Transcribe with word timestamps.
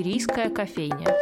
Шумерийская 0.00 0.48
кофейня. 0.48 1.14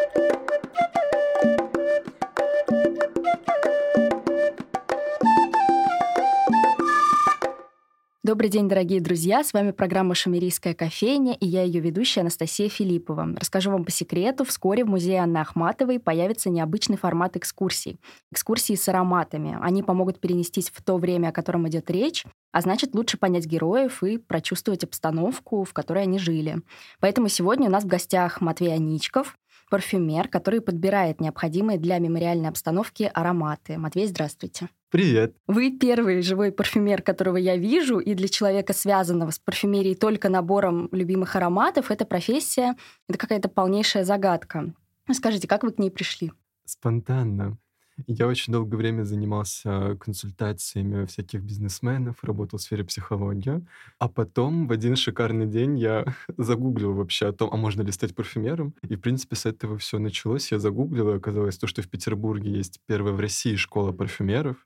Добрый 8.29 8.51
день, 8.51 8.69
дорогие 8.69 9.01
друзья! 9.01 9.43
С 9.43 9.55
вами 9.55 9.71
программа 9.71 10.15
«Шамерийская 10.15 10.75
кофейня» 10.75 11.33
и 11.33 11.47
я 11.47 11.63
ее 11.63 11.81
ведущая 11.81 12.21
Анастасия 12.21 12.69
Филиппова. 12.69 13.35
Расскажу 13.41 13.71
вам 13.71 13.87
по 13.87 13.91
секрету, 13.91 14.45
вскоре 14.45 14.85
в 14.85 14.87
музее 14.87 15.23
Анны 15.23 15.39
Ахматовой 15.39 15.99
появится 15.99 16.51
необычный 16.51 16.99
формат 16.99 17.39
экскурсий. 17.39 17.99
Экскурсии 18.31 18.75
с 18.75 18.87
ароматами. 18.87 19.57
Они 19.63 19.83
помогут 19.83 20.21
перенестись 20.21 20.69
в 20.69 20.83
то 20.83 20.99
время, 20.99 21.29
о 21.29 21.33
котором 21.33 21.67
идет 21.69 21.91
речь, 21.91 22.27
а 22.53 22.61
значит, 22.61 22.95
лучше 22.95 23.17
понять 23.17 23.47
героев 23.47 24.03
и 24.03 24.19
прочувствовать 24.19 24.85
обстановку, 24.85 25.65
в 25.65 25.73
которой 25.73 26.03
они 26.03 26.19
жили. 26.19 26.61
Поэтому 27.01 27.29
сегодня 27.29 27.69
у 27.69 27.73
нас 27.73 27.85
в 27.85 27.87
гостях 27.87 28.43
Матвей 28.43 28.75
Аничков, 28.75 29.38
парфюмер, 29.69 30.29
который 30.29 30.61
подбирает 30.61 31.21
необходимые 31.21 31.79
для 31.79 31.99
мемориальной 31.99 32.49
обстановки 32.49 33.11
ароматы. 33.13 33.79
Матвей, 33.79 34.07
здравствуйте. 34.07 34.69
Привет. 34.91 35.37
Вы 35.47 35.71
первый 35.79 36.23
живой 36.23 36.51
парфюмер, 36.51 37.03
которого 37.03 37.37
я 37.37 37.57
вижу, 37.57 37.99
и 37.99 38.15
для 38.15 38.29
человека, 38.29 38.73
связанного 38.73 39.31
с 39.31 39.39
парфюмерией 39.39 39.95
только 39.95 40.29
набором 40.29 40.89
любимых 40.93 41.37
ароматов, 41.37 41.91
эта 41.91 42.05
профессия— 42.07 42.75
это 43.09 43.19
какая-то 43.19 43.49
полнейшая 43.49 44.05
загадка. 44.05 44.73
Скажите, 45.13 45.47
как 45.47 45.63
вы 45.63 45.73
к 45.73 45.79
ней 45.79 45.91
пришли? 45.91 46.33
Спонтанно. 46.65 47.59
Я 48.07 48.27
очень 48.27 48.53
долгое 48.53 48.77
время 48.77 49.03
занимался 49.03 49.97
консультациями 50.01 51.05
всяких 51.07 51.43
бизнесменов, 51.43 52.23
работал 52.23 52.59
в 52.59 52.63
сфере 52.63 52.85
психологии. 52.85 53.67
А 53.99 54.09
потом 54.09 54.67
в 54.69 54.73
один 54.73 54.97
шикарный 54.97 55.47
день 55.47 55.79
я 55.79 56.05
загуглил 56.37 56.93
вообще 56.93 57.27
о 57.27 57.33
том, 57.33 57.51
а 57.53 57.57
можно 57.57 57.83
ли 57.83 57.93
стать 57.93 58.15
парфюмером. 58.15 58.75
И, 58.83 58.97
в 58.97 59.01
принципе, 59.01 59.37
с 59.37 59.47
этого 59.47 59.79
все 59.79 59.99
началось. 59.99 60.53
Я 60.53 60.59
загуглил, 60.59 61.11
и 61.11 61.17
оказалось 61.17 61.59
то, 61.59 61.67
что 61.67 61.83
в 61.83 61.89
Петербурге 61.89 62.51
есть 62.53 62.81
первая 62.87 63.13
в 63.13 63.21
России 63.21 63.57
школа 63.57 63.93
парфюмеров. 63.93 64.57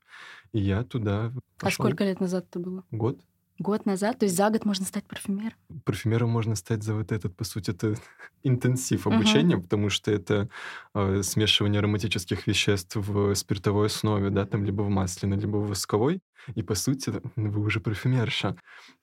И 0.51 0.59
я 0.59 0.83
туда 0.83 1.33
пошел. 1.57 1.83
А 1.85 1.87
сколько 1.87 2.03
лет 2.03 2.19
назад 2.19 2.45
это 2.49 2.59
было? 2.59 2.83
Год. 2.91 3.19
Год 3.59 3.85
назад? 3.85 4.19
То 4.19 4.25
есть 4.25 4.35
за 4.35 4.49
год 4.49 4.65
можно 4.65 4.85
стать 4.85 5.05
парфюмером? 5.05 5.53
Парфюмером 5.85 6.29
можно 6.29 6.55
стать 6.55 6.83
за 6.83 6.95
вот 6.95 7.11
этот, 7.11 7.35
по 7.35 7.43
сути, 7.43 7.71
это 7.71 7.95
интенсив 8.43 9.05
обучения, 9.05 9.55
угу. 9.55 9.63
потому 9.63 9.89
что 9.89 10.11
это 10.11 10.49
э, 10.95 11.21
смешивание 11.23 11.79
ароматических 11.79 12.47
веществ 12.47 12.95
в 12.95 13.35
спиртовой 13.35 13.87
основе, 13.87 14.29
да, 14.29 14.45
там 14.45 14.65
либо 14.65 14.81
в 14.81 14.89
масляной, 14.89 15.37
либо 15.37 15.57
в 15.57 15.69
восковой. 15.69 16.21
И, 16.55 16.63
по 16.63 16.75
сути, 16.75 17.13
вы 17.35 17.61
уже 17.61 17.79
парфюмерша. 17.79 18.55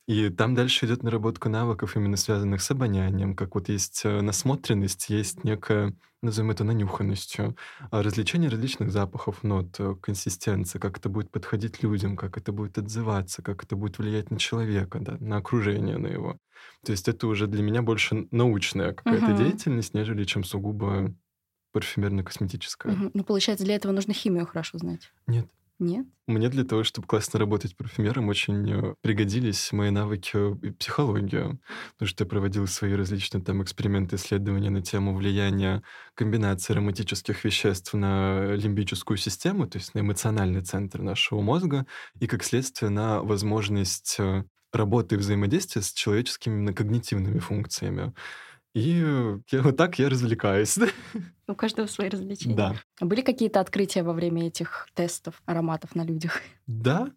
И 0.06 0.28
там 0.28 0.54
дальше 0.54 0.86
идет 0.86 1.02
наработка 1.02 1.48
навыков, 1.48 1.96
именно 1.96 2.16
связанных 2.16 2.62
с 2.62 2.70
обонянием, 2.70 3.36
как 3.36 3.54
вот 3.54 3.68
есть 3.68 4.02
э, 4.04 4.20
насмотренность, 4.20 5.08
есть 5.08 5.44
некая, 5.44 5.94
назовем 6.20 6.50
это 6.50 6.64
нанюханностью, 6.64 7.56
а 7.90 8.02
развлечение 8.02 8.50
различных 8.50 8.90
запахов, 8.90 9.44
нот, 9.44 9.76
э, 9.78 9.94
консистенция, 10.00 10.80
как 10.80 10.98
это 10.98 11.08
будет 11.08 11.30
подходить 11.30 11.82
людям, 11.82 12.16
как 12.16 12.36
это 12.38 12.50
будет 12.50 12.76
отзываться, 12.76 13.42
как 13.42 13.62
это 13.62 13.76
будет 13.76 13.98
влиять 13.98 14.30
на 14.30 14.38
человека, 14.38 14.98
да, 15.00 15.16
на 15.20 15.36
окружение, 15.36 15.98
на 15.98 16.08
его. 16.08 16.38
То 16.84 16.92
есть 16.92 17.06
это 17.08 17.26
уже 17.26 17.46
для 17.46 17.62
меня 17.62 17.82
больше 17.82 18.26
научная 18.32 18.92
какая-то 18.92 19.32
угу. 19.32 19.42
деятельность, 19.44 19.94
нежели 19.94 20.24
чем 20.24 20.42
сугубо 20.42 21.14
парфюмерно-косметическая. 21.72 22.92
Угу. 22.92 23.10
Ну, 23.14 23.24
получается, 23.24 23.64
для 23.64 23.76
этого 23.76 23.92
нужно 23.92 24.12
химию 24.12 24.46
хорошо 24.46 24.78
знать. 24.78 25.12
Нет. 25.26 25.46
Нет? 25.80 26.06
Мне 26.26 26.50
для 26.50 26.64
того, 26.64 26.84
чтобы 26.84 27.08
классно 27.08 27.38
работать 27.38 27.74
парфюмером, 27.74 28.28
очень 28.28 28.70
э, 28.70 28.94
пригодились 29.00 29.72
мои 29.72 29.88
навыки 29.88 30.36
и 30.62 30.70
психологию, 30.72 31.58
потому 31.94 32.06
что 32.06 32.24
я 32.24 32.28
проводил 32.28 32.66
свои 32.66 32.92
различные 32.92 33.42
там 33.42 33.62
эксперименты, 33.62 34.16
исследования 34.16 34.68
на 34.68 34.82
тему 34.82 35.14
влияния 35.14 35.82
комбинации 36.14 36.74
ароматических 36.74 37.42
веществ 37.44 37.94
на 37.94 38.54
лимбическую 38.56 39.16
систему, 39.16 39.66
то 39.66 39.78
есть 39.78 39.94
на 39.94 40.00
эмоциональный 40.00 40.60
центр 40.60 41.00
нашего 41.00 41.40
мозга, 41.40 41.86
и 42.20 42.26
как 42.26 42.44
следствие 42.44 42.90
на 42.90 43.22
возможность 43.22 44.16
э, 44.18 44.44
работы 44.74 45.14
и 45.14 45.18
взаимодействия 45.18 45.80
с 45.80 45.94
человеческими 45.94 46.72
когнитивными 46.72 47.38
функциями. 47.38 48.12
И 48.74 48.90
я, 49.50 49.62
вот 49.62 49.76
так 49.76 49.98
я 49.98 50.08
развлекаюсь. 50.08 50.78
У 51.48 51.54
каждого 51.54 51.86
свои 51.86 52.08
развлечения. 52.08 52.56
Да. 52.56 52.76
А 53.00 53.04
были 53.04 53.22
какие-то 53.22 53.60
открытия 53.60 54.02
во 54.02 54.12
время 54.12 54.46
этих 54.46 54.86
тестов 54.94 55.42
ароматов 55.46 55.94
на 55.94 56.04
людях? 56.04 56.40
Да, 56.66 57.10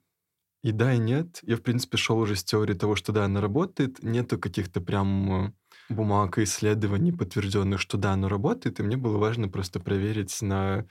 и 0.63 0.71
да, 0.71 0.93
и 0.93 0.97
нет. 0.97 1.39
Я, 1.43 1.57
в 1.57 1.61
принципе, 1.61 1.97
шел 1.97 2.17
уже 2.17 2.35
с 2.35 2.43
теорией 2.43 2.77
того, 2.77 2.95
что 2.95 3.11
да, 3.11 3.25
она 3.25 3.41
работает. 3.41 4.01
Нету 4.01 4.39
каких-то 4.39 4.81
прям 4.81 5.45
э, 5.47 5.51
бумаг 5.89 6.37
и 6.37 6.43
исследований, 6.43 7.11
подтвержденных, 7.11 7.79
что 7.79 7.97
да, 7.97 8.13
оно 8.13 8.29
работает. 8.29 8.79
И 8.79 8.83
мне 8.83 8.97
было 8.97 9.17
важно 9.17 9.49
просто 9.49 9.79
проверить 9.79 10.41
на 10.41 10.87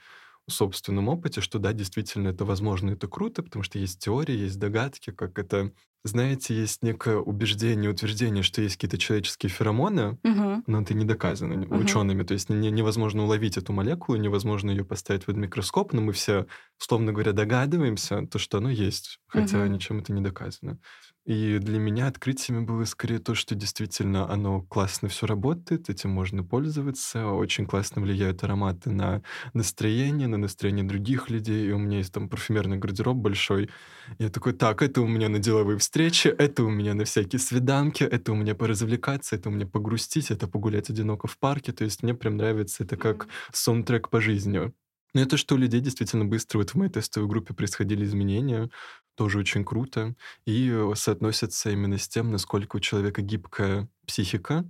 собственном 0.51 1.09
опыте, 1.09 1.41
что 1.41 1.59
да, 1.59 1.73
действительно 1.73 2.29
это 2.29 2.45
возможно, 2.45 2.91
это 2.91 3.07
круто, 3.07 3.43
потому 3.43 3.63
что 3.63 3.79
есть 3.79 3.99
теории, 3.99 4.35
есть 4.35 4.59
догадки, 4.59 5.11
как 5.11 5.39
это 5.39 5.71
знаете, 6.05 6.53
есть 6.53 6.83
некое 6.83 7.17
убеждение, 7.17 7.89
утверждение, 7.89 8.43
что 8.43 8.61
есть 8.61 8.75
какие-то 8.75 8.97
человеческие 8.97 9.49
феромоны, 9.49 10.17
угу. 10.23 10.63
но 10.67 10.81
это 10.81 10.93
не 10.93 11.05
доказано 11.05 11.63
угу. 11.63 11.77
учеными. 11.77 12.23
То 12.23 12.33
есть 12.33 12.49
не, 12.49 12.69
невозможно 12.71 13.23
уловить 13.23 13.57
эту 13.57 13.71
молекулу, 13.71 14.17
невозможно 14.17 14.69
ее 14.69 14.83
поставить 14.83 15.25
под 15.25 15.37
микроскоп, 15.37 15.93
но 15.93 16.01
мы 16.01 16.11
все, 16.11 16.45
условно 16.79 17.13
говоря, 17.13 17.31
догадываемся, 17.31 18.27
то, 18.27 18.37
что 18.37 18.57
оно 18.57 18.69
есть, 18.69 19.19
хотя 19.27 19.59
угу. 19.59 19.67
ничем 19.67 19.99
это 19.99 20.11
не 20.11 20.21
доказано. 20.21 20.77
И 21.25 21.57
для 21.59 21.79
меня 21.79 22.07
открытиями 22.07 22.65
было 22.65 22.83
скорее 22.83 23.19
то, 23.19 23.33
что 23.33 23.55
действительно 23.55 24.29
оно 24.29 24.61
классно 24.61 25.07
все 25.07 25.25
работает, 25.25 25.89
этим 25.89 26.09
можно 26.09 26.43
пользоваться, 26.43 27.27
очень 27.29 27.65
классно 27.65 28.01
влияют 28.01 28.43
ароматы 28.43 28.89
на 28.91 29.21
настроение, 29.53 30.27
на 30.27 30.35
настроение 30.35 30.83
других 30.83 31.29
людей. 31.29 31.69
И 31.69 31.71
у 31.71 31.77
меня 31.77 31.99
есть 31.99 32.11
там 32.13 32.27
парфюмерный 32.27 32.75
гардероб 32.77 33.15
большой. 33.15 33.69
Я 34.19 34.27
такой, 34.29 34.51
так, 34.51 34.81
это 34.81 35.01
у 35.01 35.07
меня 35.07 35.29
на 35.29 35.39
деловые 35.39 35.77
встречи, 35.77 36.27
это 36.27 36.63
у 36.63 36.69
меня 36.69 36.93
на 36.93 37.05
всякие 37.05 37.39
свиданки, 37.39 38.03
это 38.03 38.33
у 38.33 38.35
меня 38.35 38.53
поразвлекаться, 38.53 39.37
это 39.37 39.47
у 39.47 39.53
меня 39.53 39.65
погрустить, 39.65 40.29
это 40.29 40.47
погулять 40.49 40.89
одиноко 40.89 41.27
в 41.27 41.37
парке. 41.37 41.71
То 41.71 41.85
есть 41.85 42.03
мне 42.03 42.13
прям 42.13 42.35
нравится 42.35 42.83
это 42.83 42.97
как 42.97 43.27
саундтрек 43.53 44.09
по 44.09 44.19
жизни. 44.19 44.73
Но 45.13 45.21
это 45.21 45.37
что 45.37 45.55
у 45.55 45.57
людей 45.57 45.79
действительно 45.79 46.25
быстро 46.25 46.59
вот 46.59 46.71
в 46.71 46.75
моей 46.75 46.91
тестовой 46.91 47.29
группе 47.29 47.53
происходили 47.53 48.03
изменения 48.05 48.69
тоже 49.15 49.39
очень 49.39 49.63
круто, 49.63 50.15
и 50.45 50.69
э, 50.71 50.93
соотносится 50.95 51.69
именно 51.69 51.97
с 51.97 52.07
тем, 52.07 52.31
насколько 52.31 52.77
у 52.77 52.79
человека 52.79 53.21
гибкая 53.21 53.87
психика. 54.07 54.65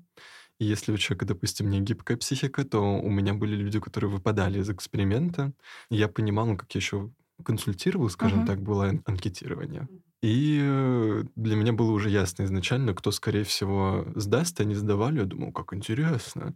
И 0.59 0.65
если 0.65 0.91
у 0.91 0.97
человека, 0.97 1.25
допустим, 1.25 1.69
не 1.69 1.79
гибкая 1.79 2.17
психика, 2.17 2.63
то 2.63 2.81
у 2.81 3.09
меня 3.09 3.33
были 3.33 3.55
люди, 3.55 3.79
которые 3.79 4.09
выпадали 4.11 4.59
из 4.59 4.69
эксперимента. 4.69 5.53
И 5.89 5.95
я 5.95 6.07
понимал, 6.07 6.45
ну, 6.45 6.57
как 6.57 6.73
я 6.75 6.79
еще 6.79 7.11
консультировал, 7.43 8.09
скажем 8.09 8.43
uh-huh. 8.43 8.47
так, 8.47 8.61
было 8.61 8.93
анкетирование. 9.05 9.87
И 10.21 10.59
э, 10.61 11.23
для 11.35 11.55
меня 11.55 11.73
было 11.73 11.91
уже 11.91 12.09
ясно 12.09 12.43
изначально, 12.43 12.93
кто, 12.93 13.11
скорее 13.11 13.43
всего, 13.43 14.05
сдаст, 14.15 14.59
они 14.61 14.75
сдавали. 14.75 15.19
Я 15.19 15.25
думал, 15.25 15.51
как 15.51 15.73
интересно. 15.73 16.55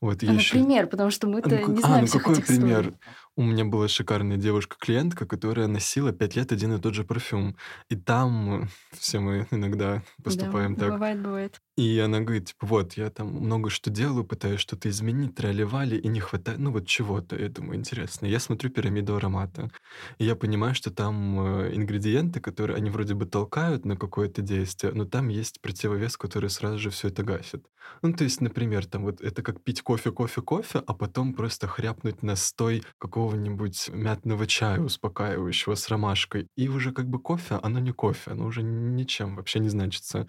Вот, 0.00 0.22
а, 0.22 0.26
например, 0.26 0.82
еще... 0.82 0.90
потому 0.90 1.10
что 1.10 1.26
мы-то 1.26 1.56
а, 1.56 1.60
ну, 1.60 1.74
не 1.74 1.80
знаем 1.80 2.04
а, 2.04 2.06
ну 2.06 2.18
какой 2.18 2.34
этих 2.34 2.46
пример? 2.46 2.80
Историй. 2.80 2.98
У 3.38 3.42
меня 3.44 3.64
была 3.64 3.86
шикарная 3.86 4.36
девушка-клиентка, 4.36 5.24
которая 5.24 5.68
носила 5.68 6.10
пять 6.10 6.34
лет 6.34 6.50
один 6.50 6.74
и 6.74 6.80
тот 6.80 6.94
же 6.94 7.04
парфюм. 7.04 7.54
И 7.88 7.94
там 7.94 8.68
все 8.98 9.20
мы 9.20 9.46
иногда 9.52 10.02
поступаем 10.24 10.74
да, 10.74 10.86
так. 10.86 10.94
Бывает, 10.94 11.22
бывает. 11.22 11.60
И 11.76 12.00
она 12.00 12.18
говорит, 12.18 12.46
типа, 12.46 12.66
вот, 12.66 12.94
я 12.94 13.10
там 13.10 13.28
много 13.28 13.70
что 13.70 13.90
делаю, 13.90 14.24
пытаюсь 14.24 14.58
что-то 14.58 14.88
изменить, 14.88 15.36
тролливали, 15.36 15.94
и 15.94 16.08
не 16.08 16.18
хватает, 16.18 16.58
ну 16.58 16.72
вот 16.72 16.88
чего-то. 16.88 17.36
Я 17.36 17.48
думаю, 17.48 17.78
интересно. 17.78 18.26
Я 18.26 18.40
смотрю 18.40 18.70
пирамиду 18.70 19.14
аромата, 19.14 19.70
и 20.18 20.24
я 20.24 20.34
понимаю, 20.34 20.74
что 20.74 20.90
там 20.90 21.38
э, 21.38 21.76
ингредиенты, 21.76 22.40
которые 22.40 22.76
они 22.76 22.90
вроде 22.90 23.14
бы 23.14 23.24
толкают 23.24 23.84
на 23.84 23.96
какое-то 23.96 24.42
действие, 24.42 24.92
но 24.92 25.04
там 25.04 25.28
есть 25.28 25.60
противовес, 25.60 26.16
который 26.16 26.50
сразу 26.50 26.80
же 26.80 26.90
все 26.90 27.06
это 27.06 27.22
гасит. 27.22 27.64
Ну, 28.02 28.12
то 28.12 28.24
есть, 28.24 28.40
например, 28.40 28.86
там 28.86 29.04
вот 29.04 29.20
это 29.20 29.42
как 29.42 29.62
пить 29.62 29.82
кофе, 29.82 30.12
кофе, 30.12 30.42
кофе, 30.42 30.82
а 30.86 30.94
потом 30.94 31.34
просто 31.34 31.66
хряпнуть 31.66 32.22
настой 32.22 32.82
какого-нибудь 33.28 33.90
мятного 33.92 34.46
чая 34.46 34.80
успокаивающего 34.80 35.74
с 35.74 35.88
ромашкой. 35.88 36.48
И 36.56 36.68
уже 36.68 36.92
как 36.92 37.08
бы 37.08 37.18
кофе, 37.20 37.58
оно 37.62 37.78
не 37.78 37.92
кофе, 37.92 38.30
оно 38.30 38.46
уже 38.46 38.62
ничем 38.62 39.36
вообще 39.36 39.58
не 39.58 39.68
значится. 39.68 40.26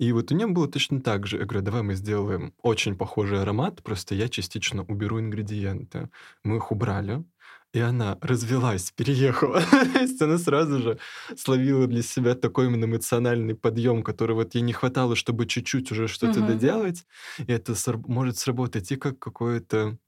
И 0.00 0.12
вот 0.12 0.32
у 0.32 0.34
нее 0.34 0.46
было 0.46 0.68
точно 0.68 1.00
так 1.00 1.26
же. 1.26 1.36
Я 1.38 1.44
говорю, 1.44 1.64
давай 1.64 1.82
мы 1.82 1.94
сделаем 1.94 2.54
очень 2.62 2.96
похожий 2.96 3.42
аромат, 3.42 3.82
просто 3.82 4.14
я 4.14 4.28
частично 4.28 4.84
уберу 4.84 5.20
ингредиенты. 5.20 6.08
Мы 6.44 6.56
их 6.56 6.72
убрали, 6.72 7.24
и 7.74 7.80
она 7.80 8.16
развелась, 8.22 8.92
переехала. 8.92 9.60
То 9.92 10.00
есть 10.00 10.22
она 10.22 10.38
сразу 10.38 10.78
же 10.78 10.98
словила 11.36 11.86
для 11.86 12.02
себя 12.02 12.34
такой 12.34 12.66
именно 12.66 12.86
эмоциональный 12.86 13.54
подъем, 13.54 14.02
который 14.02 14.34
вот 14.36 14.54
ей 14.54 14.62
не 14.62 14.72
хватало, 14.72 15.16
чтобы 15.16 15.46
чуть-чуть 15.46 15.92
уже 15.92 16.08
что-то 16.08 16.40
доделать. 16.40 17.04
И 17.38 17.52
это 17.52 17.74
может 18.06 18.38
сработать 18.38 18.90
и 18.92 18.96
как 18.96 19.18
какое-то 19.18 19.98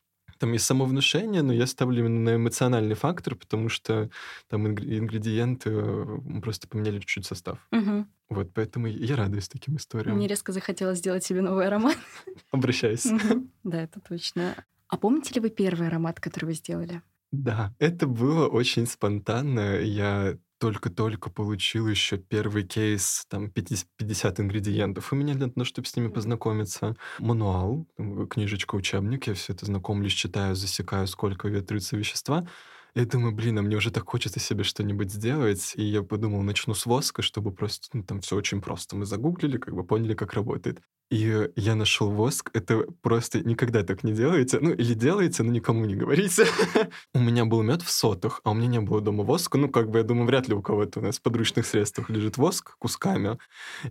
Там 0.40 0.54
есть 0.54 0.64
самовнушение, 0.64 1.42
но 1.42 1.52
я 1.52 1.66
ставлю 1.66 1.98
именно 2.00 2.32
на 2.32 2.36
эмоциональный 2.36 2.94
фактор, 2.94 3.34
потому 3.34 3.68
что 3.68 4.08
там 4.48 4.66
ингредиенты 4.66 5.70
мы 5.70 6.40
просто 6.40 6.66
поменяли 6.66 6.98
чуть-чуть 6.98 7.26
состав. 7.26 7.58
Угу. 7.70 8.06
Вот, 8.30 8.54
поэтому 8.54 8.86
я 8.86 9.16
радуюсь 9.16 9.50
таким 9.50 9.76
историям. 9.76 10.16
Мне 10.16 10.26
резко 10.26 10.52
захотелось 10.52 10.98
сделать 10.98 11.24
себе 11.24 11.42
новый 11.42 11.66
аромат. 11.66 11.98
Обращайся. 12.52 13.18
Да, 13.64 13.82
это 13.82 14.00
точно. 14.00 14.54
А 14.88 14.96
помните 14.96 15.34
ли 15.34 15.40
вы 15.42 15.50
первый 15.50 15.88
аромат, 15.88 16.20
который 16.20 16.46
вы 16.46 16.54
сделали? 16.54 17.02
Да, 17.32 17.74
это 17.78 18.06
было 18.06 18.48
очень 18.48 18.86
спонтанно. 18.86 19.78
Я 19.80 20.38
только-только 20.60 21.30
получил 21.30 21.88
еще 21.88 22.18
первый 22.18 22.64
кейс, 22.64 23.24
там, 23.28 23.50
50, 23.50 23.88
50 23.96 24.40
ингредиентов. 24.40 25.12
У 25.12 25.16
меня 25.16 25.34
для 25.34 25.48
того, 25.48 25.64
чтобы 25.64 25.88
с 25.88 25.96
ними 25.96 26.08
познакомиться. 26.08 26.96
Мануал, 27.18 27.86
книжечка, 28.28 28.74
учебник. 28.76 29.26
Я 29.26 29.34
все 29.34 29.54
это 29.54 29.66
знакомлюсь, 29.66 30.12
читаю, 30.12 30.54
засекаю, 30.54 31.06
сколько 31.06 31.48
ветрится 31.48 31.96
вещества. 31.96 32.46
Я 32.94 33.06
думаю, 33.06 33.34
блин, 33.34 33.58
а 33.58 33.62
мне 33.62 33.76
уже 33.76 33.90
так 33.90 34.08
хочется 34.08 34.38
себе 34.38 34.62
что-нибудь 34.62 35.10
сделать. 35.10 35.72
И 35.76 35.82
я 35.82 36.02
подумал, 36.02 36.42
начну 36.42 36.74
с 36.74 36.86
воска, 36.86 37.22
чтобы 37.22 37.52
просто, 37.52 37.88
ну, 37.96 38.02
там 38.04 38.20
все 38.20 38.36
очень 38.36 38.60
просто. 38.60 38.96
Мы 38.96 39.06
загуглили, 39.06 39.58
как 39.58 39.74
бы 39.74 39.84
поняли, 39.84 40.14
как 40.14 40.34
работает. 40.34 40.82
И 41.10 41.48
я 41.56 41.74
нашел 41.74 42.08
воск. 42.10 42.50
Это 42.54 42.84
просто 43.02 43.40
никогда 43.40 43.82
так 43.82 44.04
не 44.04 44.12
делаете. 44.12 44.58
Ну, 44.60 44.70
или 44.70 44.94
делаете, 44.94 45.42
но 45.42 45.50
никому 45.50 45.84
не 45.84 45.96
говорите. 45.96 46.46
у 47.14 47.18
меня 47.18 47.44
был 47.44 47.62
мед 47.62 47.82
в 47.82 47.90
сотах, 47.90 48.40
а 48.44 48.52
у 48.52 48.54
меня 48.54 48.68
не 48.68 48.80
было 48.80 49.00
дома 49.00 49.24
воска. 49.24 49.58
Ну, 49.58 49.68
как 49.68 49.90
бы, 49.90 49.98
я 49.98 50.04
думаю, 50.04 50.26
вряд 50.26 50.46
ли 50.46 50.54
у 50.54 50.62
кого-то 50.62 51.00
у 51.00 51.02
нас 51.02 51.18
в 51.18 51.22
подручных 51.22 51.66
средствах 51.66 52.10
лежит 52.10 52.36
воск 52.36 52.76
кусками. 52.78 53.38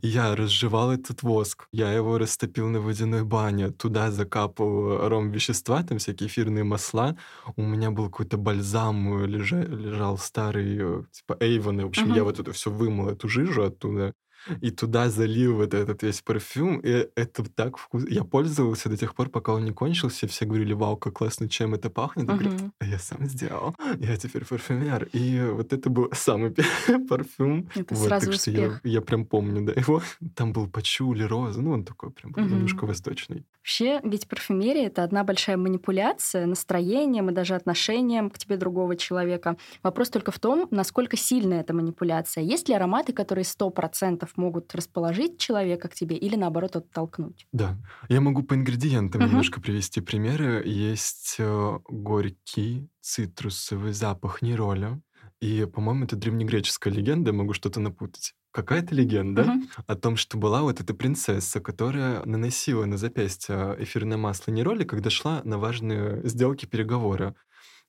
Я 0.01 0.33
разжевал 0.33 0.91
этот 0.91 1.21
воск. 1.21 1.67
Я 1.73 1.91
его 1.91 2.17
растопил 2.17 2.69
на 2.69 2.79
водяной 2.79 3.25
бане. 3.25 3.71
Туда 3.71 4.11
закапал 4.11 5.09
ром 5.09 5.31
вещества, 5.31 5.83
там 5.83 5.97
всякие 5.97 6.29
эфирные 6.29 6.63
масла. 6.63 7.17
У 7.57 7.63
меня 7.63 7.91
был 7.91 8.05
какой-то 8.05 8.37
бальзам, 8.37 9.25
лежа, 9.25 9.61
лежал 9.61 10.17
старый, 10.17 10.77
э, 10.79 11.03
типа 11.11 11.35
Эйвон. 11.41 11.81
В 11.81 11.87
общем, 11.87 12.13
uh-huh. 12.13 12.15
я 12.15 12.23
вот 12.23 12.39
это 12.39 12.53
все 12.53 12.71
вымыл, 12.71 13.09
эту 13.09 13.27
жижу 13.27 13.63
оттуда 13.63 14.13
и 14.61 14.71
туда 14.71 15.09
залил 15.09 15.55
вот 15.55 15.73
этот 15.73 16.03
весь 16.03 16.21
парфюм, 16.21 16.79
и 16.79 17.07
это 17.15 17.43
так 17.43 17.77
вкусно. 17.77 18.09
Я 18.09 18.23
пользовался 18.23 18.89
до 18.89 18.97
тех 18.97 19.15
пор, 19.15 19.29
пока 19.29 19.53
он 19.53 19.65
не 19.65 19.71
кончился, 19.71 20.27
все 20.27 20.45
говорили, 20.45 20.73
вау, 20.73 20.97
как 20.97 21.13
классно, 21.13 21.49
чем 21.49 21.73
это 21.73 21.89
пахнет. 21.89 22.29
Я, 22.29 22.35
говорю, 22.35 22.71
а 22.79 22.85
я 22.85 22.99
сам 22.99 23.25
сделал, 23.25 23.75
я 23.99 24.17
теперь 24.17 24.45
парфюмер. 24.45 25.09
И 25.13 25.41
вот 25.41 25.73
это 25.73 25.89
был 25.89 26.09
самый 26.13 26.51
первый 26.87 27.07
парфюм. 27.07 27.69
Это 27.75 27.95
вот, 27.95 28.07
сразу 28.07 28.25
так 28.27 28.35
успех. 28.35 28.79
что 28.79 28.87
я, 28.87 28.95
я 28.95 29.01
прям 29.01 29.25
помню, 29.25 29.65
да, 29.65 29.73
его. 29.73 30.01
Там 30.35 30.53
был 30.53 30.67
пачули, 30.67 31.23
роза, 31.23 31.61
ну 31.61 31.71
он 31.71 31.83
такой 31.83 32.11
прям 32.11 32.31
угу. 32.31 32.41
немножко 32.41 32.85
восточный. 32.85 33.45
Вообще, 33.59 33.99
ведь 34.03 34.27
парфюмерия— 34.27 34.87
это 34.87 35.03
одна 35.03 35.23
большая 35.23 35.57
манипуляция 35.57 36.45
настроением 36.45 37.29
и 37.29 37.33
даже 37.33 37.55
отношением 37.55 38.29
к 38.29 38.37
тебе 38.37 38.57
другого 38.57 38.95
человека. 38.95 39.57
Вопрос 39.83 40.09
только 40.09 40.31
в 40.31 40.39
том, 40.39 40.67
насколько 40.71 41.17
сильна 41.17 41.59
эта 41.59 41.73
манипуляция. 41.73 42.43
Есть 42.43 42.69
ли 42.69 42.75
ароматы, 42.75 43.13
которые 43.13 43.43
100% 43.43 44.27
ингредиентов 44.29 44.37
могут 44.37 44.75
расположить 44.75 45.37
человека 45.37 45.87
к 45.87 45.95
тебе 45.95 46.15
или 46.15 46.35
наоборот 46.35 46.75
оттолкнуть. 46.75 47.47
Да. 47.51 47.77
Я 48.09 48.21
могу 48.21 48.43
по 48.43 48.53
ингредиентам 48.53 49.21
угу. 49.21 49.29
немножко 49.29 49.61
привести 49.61 50.01
примеры. 50.01 50.63
Есть 50.65 51.35
э, 51.39 51.79
горький 51.89 52.87
цитрусовый 53.01 53.93
запах 53.93 54.41
нероля. 54.41 55.01
И, 55.41 55.65
по-моему, 55.65 56.05
это 56.05 56.15
древнегреческая 56.15 56.93
легенда, 56.93 57.31
могу 57.31 57.53
что-то 57.53 57.79
напутать. 57.79 58.33
Какая-то 58.51 58.95
легенда 58.95 59.41
угу. 59.43 59.61
о 59.87 59.95
том, 59.95 60.17
что 60.17 60.37
была 60.37 60.61
вот 60.61 60.81
эта 60.81 60.93
принцесса, 60.93 61.59
которая 61.59 62.25
наносила 62.25 62.85
на 62.85 62.97
запястье 62.97 63.75
эфирное 63.79 64.17
масло 64.17 64.51
нероли, 64.51 64.83
когда 64.83 65.09
шла 65.09 65.41
на 65.45 65.57
важные 65.57 66.21
сделки 66.27 66.65
переговоры. 66.65 67.35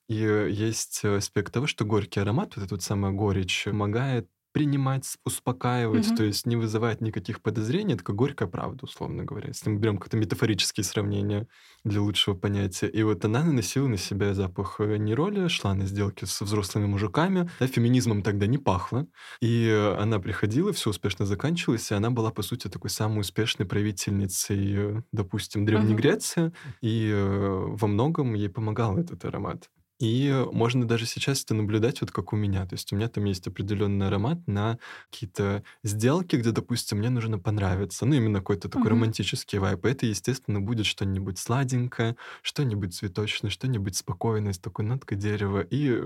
И 0.07 0.23
э, 0.23 0.49
есть 0.51 1.01
э, 1.03 1.17
аспект 1.17 1.53
того, 1.53 1.67
что 1.67 1.85
горький 1.85 2.21
аромат, 2.21 2.55
вот 2.55 2.65
этот 2.65 2.81
самый 2.81 3.11
горечь, 3.11 3.65
помогает 3.65 4.27
принимать, 4.51 5.17
успокаивать, 5.25 6.11
Мгм. 6.11 6.15
то 6.15 6.23
есть 6.23 6.45
не 6.45 6.55
вызывает 6.55 7.01
никаких 7.01 7.41
подозрений, 7.41 7.93
это 7.95 8.03
как 8.03 8.15
горькая 8.15 8.47
правда, 8.47 8.85
условно 8.85 9.23
говоря. 9.23 9.49
Если 9.49 9.69
мы 9.69 9.79
берем 9.79 9.97
как-то 9.97 10.17
метафорические 10.17 10.83
сравнения 10.83 11.47
для 11.83 12.01
лучшего 12.01 12.35
понятия. 12.35 12.87
И 12.87 13.03
вот 13.03 13.23
она 13.25 13.43
наносила 13.43 13.87
на 13.87 13.97
себя 13.97 14.33
запах 14.33 14.75
э, 14.79 14.97
нероли, 14.97 15.47
шла 15.47 15.73
на 15.73 15.85
сделки 15.85 16.25
со 16.25 16.45
взрослыми 16.45 16.85
мужиками, 16.85 17.49
да, 17.59 17.67
феминизмом 17.67 18.23
тогда 18.23 18.45
не 18.47 18.57
пахло, 18.57 19.07
и 19.41 19.67
э, 19.67 19.95
она 19.97 20.19
приходила, 20.19 20.73
все 20.73 20.89
успешно 20.89 21.25
заканчивалось, 21.25 21.89
и 21.91 21.95
она 21.95 22.11
была, 22.11 22.31
по 22.31 22.41
сути, 22.43 22.67
такой 22.67 22.89
самой 22.89 23.21
успешной 23.21 23.67
правительницей, 23.67 24.73
э, 24.75 25.01
допустим, 25.11 25.65
Древней 25.65 25.93
Мгм. 25.93 25.95
Греции, 25.95 26.51
и 26.81 27.11
во 27.13 27.87
многом 27.87 28.33
ей 28.33 28.49
помогал 28.49 28.97
этот 28.97 29.23
аромат. 29.25 29.69
И 30.01 30.31
можно 30.51 30.87
даже 30.87 31.05
сейчас 31.05 31.43
это 31.43 31.53
наблюдать, 31.53 32.01
вот 32.01 32.11
как 32.11 32.33
у 32.33 32.35
меня. 32.35 32.65
То 32.65 32.73
есть 32.73 32.91
у 32.91 32.95
меня 32.95 33.07
там 33.07 33.23
есть 33.25 33.47
определенный 33.47 34.07
аромат 34.07 34.39
на 34.47 34.79
какие-то 35.11 35.63
сделки, 35.83 36.35
где, 36.37 36.51
допустим, 36.51 36.97
мне 36.97 37.09
нужно 37.11 37.37
понравиться. 37.39 38.05
Ну, 38.07 38.15
именно 38.15 38.39
какой-то 38.39 38.67
такой 38.67 38.89
Мгм. 38.89 38.91
романтический 38.91 39.59
вайп. 39.59 39.85
Это, 39.85 40.07
естественно, 40.07 40.59
будет 40.59 40.87
что-нибудь 40.87 41.37
сладенькое, 41.37 42.15
что-нибудь 42.41 42.95
цветочное, 42.95 43.51
что-нибудь 43.51 43.95
спокойное, 43.95 44.53
с 44.53 44.59
такой 44.59 44.85
ноткой 44.85 45.17
дерева. 45.17 45.61
И 45.69 46.01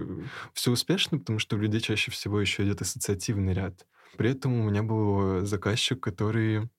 все 0.53 0.71
успешно, 0.71 1.17
потому 1.17 1.39
что 1.39 1.55
у 1.55 1.59
людей 1.59 1.79
чаще 1.81 2.11
всего 2.11 2.39
еще 2.41 2.63
идет 2.65 2.81
ассоциативный 2.81 3.53
ряд. 3.53 3.85
При 4.17 4.29
этом 4.31 4.53
у 4.59 4.69
меня 4.69 4.83
был 4.83 5.45
заказчик, 5.45 6.01
который 6.01 6.69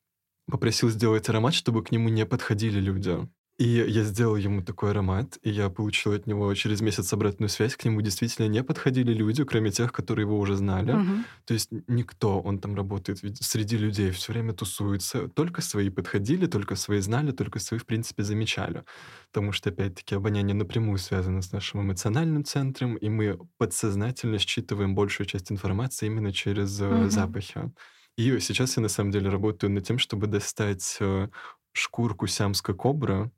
попросил 0.51 0.91
сделать 0.91 1.29
аромат, 1.29 1.55
чтобы 1.55 1.85
к 1.85 1.93
нему 1.93 2.09
не 2.11 2.27
подходили 2.27 2.81
люди. 2.81 3.29
И 3.59 3.65
я 3.69 4.05
сделал 4.05 4.37
ему 4.37 4.63
такой 4.63 4.91
аромат, 4.91 5.39
и 5.43 5.49
я 5.49 5.71
получил 5.71 6.13
от 6.13 6.27
него 6.27 6.53
через 6.55 6.83
месяц 6.83 7.11
обратную 7.15 7.49
связь. 7.49 7.75
К 7.75 7.87
нему 7.87 8.03
действительно 8.03 8.49
не 8.49 8.63
подходили 8.63 9.15
люди, 9.15 9.45
кроме 9.45 9.71
тех, 9.71 9.93
которые 9.95 10.25
его 10.27 10.39
уже 10.39 10.57
знали. 10.57 10.99
Мгм. 10.99 11.25
То 11.47 11.55
есть 11.55 11.71
никто, 11.89 12.39
он 12.43 12.59
там 12.59 12.75
работает 12.77 13.19
среди 13.41 13.79
людей, 13.79 14.11
все 14.11 14.33
время 14.35 14.53
тусуется. 14.53 15.29
Только 15.29 15.63
свои 15.63 15.89
подходили, 15.89 16.47
только 16.47 16.77
свои 16.77 17.01
знали, 17.01 17.31
только 17.33 17.59
свои, 17.59 17.81
в 17.81 17.87
принципе, 17.87 18.25
замечали. 18.25 18.85
Потому 19.33 19.53
что, 19.53 19.71
опять-таки, 19.71 20.15
обоняние 20.15 20.55
напрямую 20.55 20.99
связано 20.99 21.41
с 21.41 21.51
нашим 21.53 21.81
эмоциональным 21.81 22.45
центром, 22.45 22.97
и 22.97 23.09
мы 23.09 23.39
подсознательно 23.57 24.39
считываем 24.39 24.95
большую 24.95 25.27
часть 25.27 25.51
информации 25.51 26.07
именно 26.07 26.31
через 26.31 26.71
Мгм. 26.89 27.11
запахи. 27.11 27.73
И 28.19 28.39
сейчас 28.41 28.77
я, 28.77 28.83
на 28.83 28.89
самом 28.89 29.13
деле, 29.13 29.31
работаю 29.31 29.71
над 29.73 29.85
тем, 29.87 29.99
чтобы 29.99 30.27
достать 30.27 30.97
э, 31.01 31.29
шкурку 31.73 32.27
сиамской 32.27 32.75
кобры, 32.75 33.31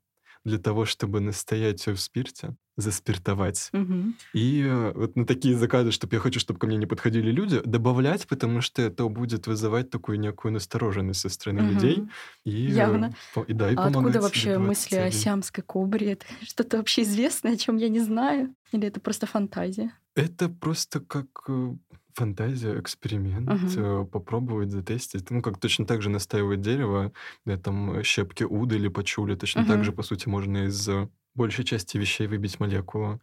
для 0.45 0.57
того, 0.57 0.85
чтобы 0.85 1.19
настоять 1.19 1.85
в 1.87 1.97
спирте, 1.97 2.55
заспиртовать. 2.77 3.69
Мгм. 3.73 4.15
И 4.33 4.61
э, 4.63 4.93
вот 4.93 5.15
на 5.15 5.25
такие 5.25 5.55
заказы, 5.57 5.91
чтобы 5.91 6.15
я 6.15 6.21
хочу, 6.21 6.39
чтобы 6.39 6.59
ко 6.59 6.67
мне 6.67 6.77
не 6.77 6.85
подходили 6.85 7.29
люди, 7.31 7.61
добавлять, 7.65 8.25
потому 8.27 8.61
что 8.61 8.81
это 8.81 9.07
будет 9.09 9.47
вызывать 9.47 9.89
такую 9.89 10.19
некую 10.19 10.53
настороженность 10.53 11.19
со 11.19 11.29
стороны 11.29 11.59
Мгм. 11.61 11.73
людей. 11.73 12.03
И, 12.45 12.51
Явно. 12.71 13.13
по- 13.33 13.43
и 13.43 13.53
да, 13.53 13.69
и 13.69 13.75
А 13.75 13.87
откуда 13.87 14.21
вообще 14.21 14.57
мысли 14.57 14.95
о 14.95 15.09
целей. 15.09 15.23
сиамской 15.23 15.63
кобре? 15.63 16.13
Это 16.13 16.25
что-то 16.41 16.77
вообще 16.77 17.01
известное, 17.03 17.53
о 17.53 17.57
чем 17.57 17.77
я 17.77 17.89
не 17.89 17.99
знаю? 17.99 18.55
Или 18.71 18.87
это 18.87 18.99
просто 19.01 19.25
фантазия? 19.27 19.91
Это 20.15 20.49
просто 20.49 20.99
как 21.01 21.27
э, 21.49 21.73
фантазия, 22.19 22.79
эксперимент, 22.79 23.73
э, 23.77 24.05
попробовать, 24.11 24.71
затестить. 24.71 25.29
Ну, 25.31 25.41
как 25.41 25.59
точно 25.59 25.85
так 25.85 26.01
же 26.01 26.09
настаивать 26.09 26.61
дерево, 26.61 27.13
да, 27.45 27.57
там 27.57 27.93
э, 27.99 28.03
щепки 28.03 28.43
уды 28.43 28.75
или 28.77 28.87
пачули, 28.89 29.35
точно 29.35 29.65
так 29.65 29.83
Мгм. 29.83 29.83
же, 29.83 29.93
по 29.93 30.03
сути, 30.03 30.27
можно 30.29 30.65
из 30.67 30.87
э, 30.89 31.09
большей 31.35 31.65
части 31.65 31.97
вещей 31.97 32.27
выбить 32.27 32.59
молекулу. 32.59 33.21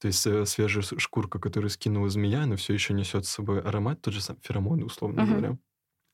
То 0.00 0.08
есть 0.08 0.20
свежая 0.48 0.82
шкурка, 0.98 1.38
которую 1.40 1.70
скинула 1.70 2.08
змея, 2.10 2.42
она 2.44 2.56
все 2.56 2.74
еще 2.74 2.94
несет 2.94 3.26
с 3.26 3.30
собой 3.30 3.60
аромат, 3.62 4.02
тот 4.02 4.14
же 4.14 4.20
сам 4.22 4.38
феромоны, 4.42 4.84
условно 4.86 5.22
Мгм. 5.22 5.24
говоря. 5.24 5.58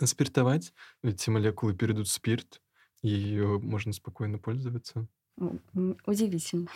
Спиртовать, 0.04 0.72
эти 1.02 1.30
молекулы 1.30 1.74
перейдут 1.74 2.08
в 2.08 2.12
спирт, 2.12 2.62
и 3.02 3.40
можно 3.40 3.92
спокойно 3.92 4.38
пользоваться. 4.38 5.08
Удивительно. 6.06 6.68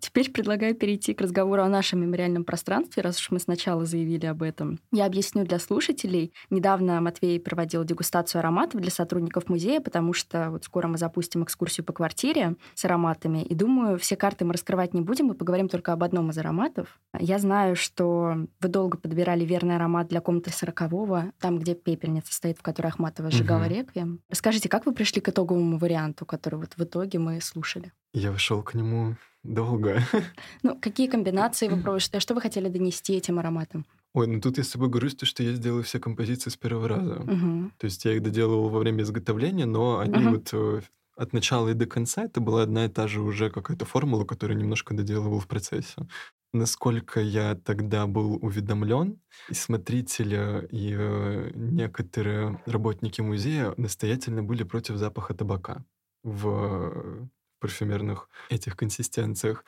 Теперь 0.00 0.30
предлагаю 0.30 0.74
перейти 0.74 1.14
к 1.14 1.20
разговору 1.20 1.62
о 1.62 1.68
нашем 1.68 2.00
мемориальном 2.00 2.44
пространстве, 2.44 3.02
раз 3.02 3.18
уж 3.20 3.30
мы 3.30 3.38
сначала 3.38 3.84
заявили 3.84 4.26
об 4.26 4.42
этом. 4.42 4.80
Я 4.90 5.06
объясню 5.06 5.44
для 5.44 5.58
слушателей. 5.58 6.32
Недавно 6.50 7.00
Матвей 7.00 7.38
проводил 7.38 7.84
дегустацию 7.84 8.40
ароматов 8.40 8.80
для 8.80 8.90
сотрудников 8.90 9.48
музея, 9.48 9.80
потому 9.80 10.12
что 10.12 10.50
вот 10.50 10.64
скоро 10.64 10.88
мы 10.88 10.98
запустим 10.98 11.44
экскурсию 11.44 11.84
по 11.84 11.92
квартире 11.92 12.56
с 12.74 12.84
ароматами. 12.84 13.42
И 13.44 13.54
думаю, 13.54 13.98
все 13.98 14.16
карты 14.16 14.44
мы 14.44 14.54
раскрывать 14.54 14.94
не 14.94 15.02
будем, 15.02 15.26
мы 15.26 15.34
поговорим 15.34 15.68
только 15.68 15.92
об 15.92 16.02
одном 16.02 16.30
из 16.30 16.38
ароматов. 16.38 16.98
Я 17.18 17.38
знаю, 17.38 17.76
что 17.76 18.34
вы 18.60 18.68
долго 18.68 18.98
подбирали 18.98 19.44
верный 19.44 19.76
аромат 19.76 20.08
для 20.08 20.20
комнаты 20.20 20.50
сорокового, 20.50 21.32
там, 21.38 21.58
где 21.58 21.74
пепельница 21.74 22.32
стоит, 22.32 22.58
в 22.58 22.62
которой 22.62 22.88
Ахматова 22.88 23.30
сжигала 23.30 23.60
Мгм. 23.64 23.68
реквием. 23.70 24.20
Расскажите, 24.30 24.68
как 24.68 24.86
вы 24.86 24.92
пришли 24.92 25.20
к 25.20 25.28
итоговому 25.28 25.78
варианту, 25.78 26.26
который 26.26 26.56
вот 26.56 26.72
в 26.76 26.82
итоге 26.82 27.18
мы 27.18 27.40
слушали? 27.40 27.92
Я 28.14 28.30
вошел 28.30 28.62
к 28.62 28.74
нему 28.74 29.16
долго. 29.42 30.02
Ну, 30.62 30.78
какие 30.80 31.08
комбинации 31.08 31.68
вы 31.68 31.80
пробуете? 31.82 32.20
Что 32.20 32.34
вы 32.34 32.40
хотели 32.40 32.68
донести 32.68 33.14
этим 33.14 33.38
ароматом? 33.38 33.84
Ой, 34.14 34.26
ну 34.26 34.40
тут 34.40 34.58
я 34.58 34.64
с 34.64 34.68
собой 34.68 34.88
горжусь, 34.88 35.14
то, 35.14 35.24
что 35.26 35.42
я 35.42 35.52
сделал 35.54 35.82
все 35.82 35.98
композиции 35.98 36.50
с 36.50 36.56
первого 36.56 36.88
раза. 36.88 37.14
Мгм. 37.20 37.72
То 37.78 37.86
есть 37.86 38.04
я 38.04 38.12
их 38.12 38.22
доделывал 38.22 38.68
во 38.68 38.78
время 38.78 39.02
изготовления, 39.02 39.66
но 39.66 39.98
они 39.98 40.18
Мгм. 40.18 40.32
вот 40.32 40.50
э, 40.52 40.82
от 41.16 41.32
начала 41.32 41.70
и 41.70 41.74
до 41.74 41.86
конца 41.86 42.24
это 42.24 42.40
была 42.40 42.62
одна 42.62 42.84
и 42.84 42.88
та 42.88 43.08
же 43.08 43.20
уже 43.22 43.50
какая-то 43.50 43.86
формула, 43.86 44.24
которую 44.24 44.58
немножко 44.58 44.94
доделывал 44.94 45.40
в 45.40 45.46
процессе. 45.48 46.06
Насколько 46.52 47.20
я 47.20 47.54
тогда 47.54 48.06
был 48.06 48.38
уведомлен, 48.42 49.18
и 49.48 49.54
смотрители, 49.54 50.68
и 50.70 50.94
э, 50.94 51.50
некоторые 51.54 52.60
работники 52.66 53.22
музея 53.22 53.72
настоятельно 53.78 54.42
были 54.42 54.62
против 54.64 54.96
запаха 54.96 55.32
табака 55.34 55.84
в 56.22 57.28
парфюмерных 57.62 58.28
этих 58.50 58.76
консистенциях. 58.76 59.64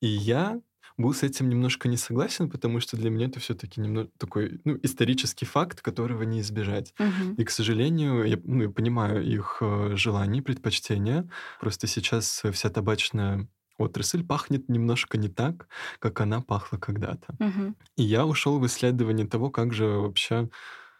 И 0.00 0.06
я 0.06 0.60
был 0.98 1.14
с 1.14 1.22
этим 1.22 1.48
немножко 1.48 1.88
не 1.88 1.96
согласен, 1.96 2.50
потому 2.50 2.80
что 2.80 2.96
для 2.96 3.10
меня 3.10 3.26
это 3.26 3.40
все-таки 3.40 3.80
немного 3.80 4.10
такой 4.18 4.60
ну, 4.64 4.78
исторический 4.82 5.46
факт, 5.46 5.80
которого 5.80 6.24
не 6.24 6.40
избежать. 6.40 6.92
Мгм. 6.98 7.34
И, 7.34 7.44
к 7.44 7.50
сожалению, 7.50 8.24
я, 8.24 8.38
ну, 8.44 8.62
я 8.64 8.68
понимаю 8.68 9.24
их 9.24 9.58
э, 9.60 9.96
желания, 9.96 10.42
предпочтения. 10.42 11.28
Просто 11.60 11.86
сейчас 11.86 12.42
вся 12.52 12.68
табачная 12.68 13.48
отрасль 13.78 14.24
пахнет 14.24 14.68
немножко 14.68 15.18
не 15.18 15.28
так, 15.28 15.68
как 16.00 16.20
она 16.20 16.40
пахла 16.40 16.78
когда-то. 16.78 17.34
Мгм. 17.38 17.76
И 17.96 18.02
я 18.02 18.26
ушел 18.26 18.58
в 18.58 18.66
исследование 18.66 19.26
того, 19.26 19.50
как 19.50 19.72
же 19.72 19.86
вообще 19.86 20.48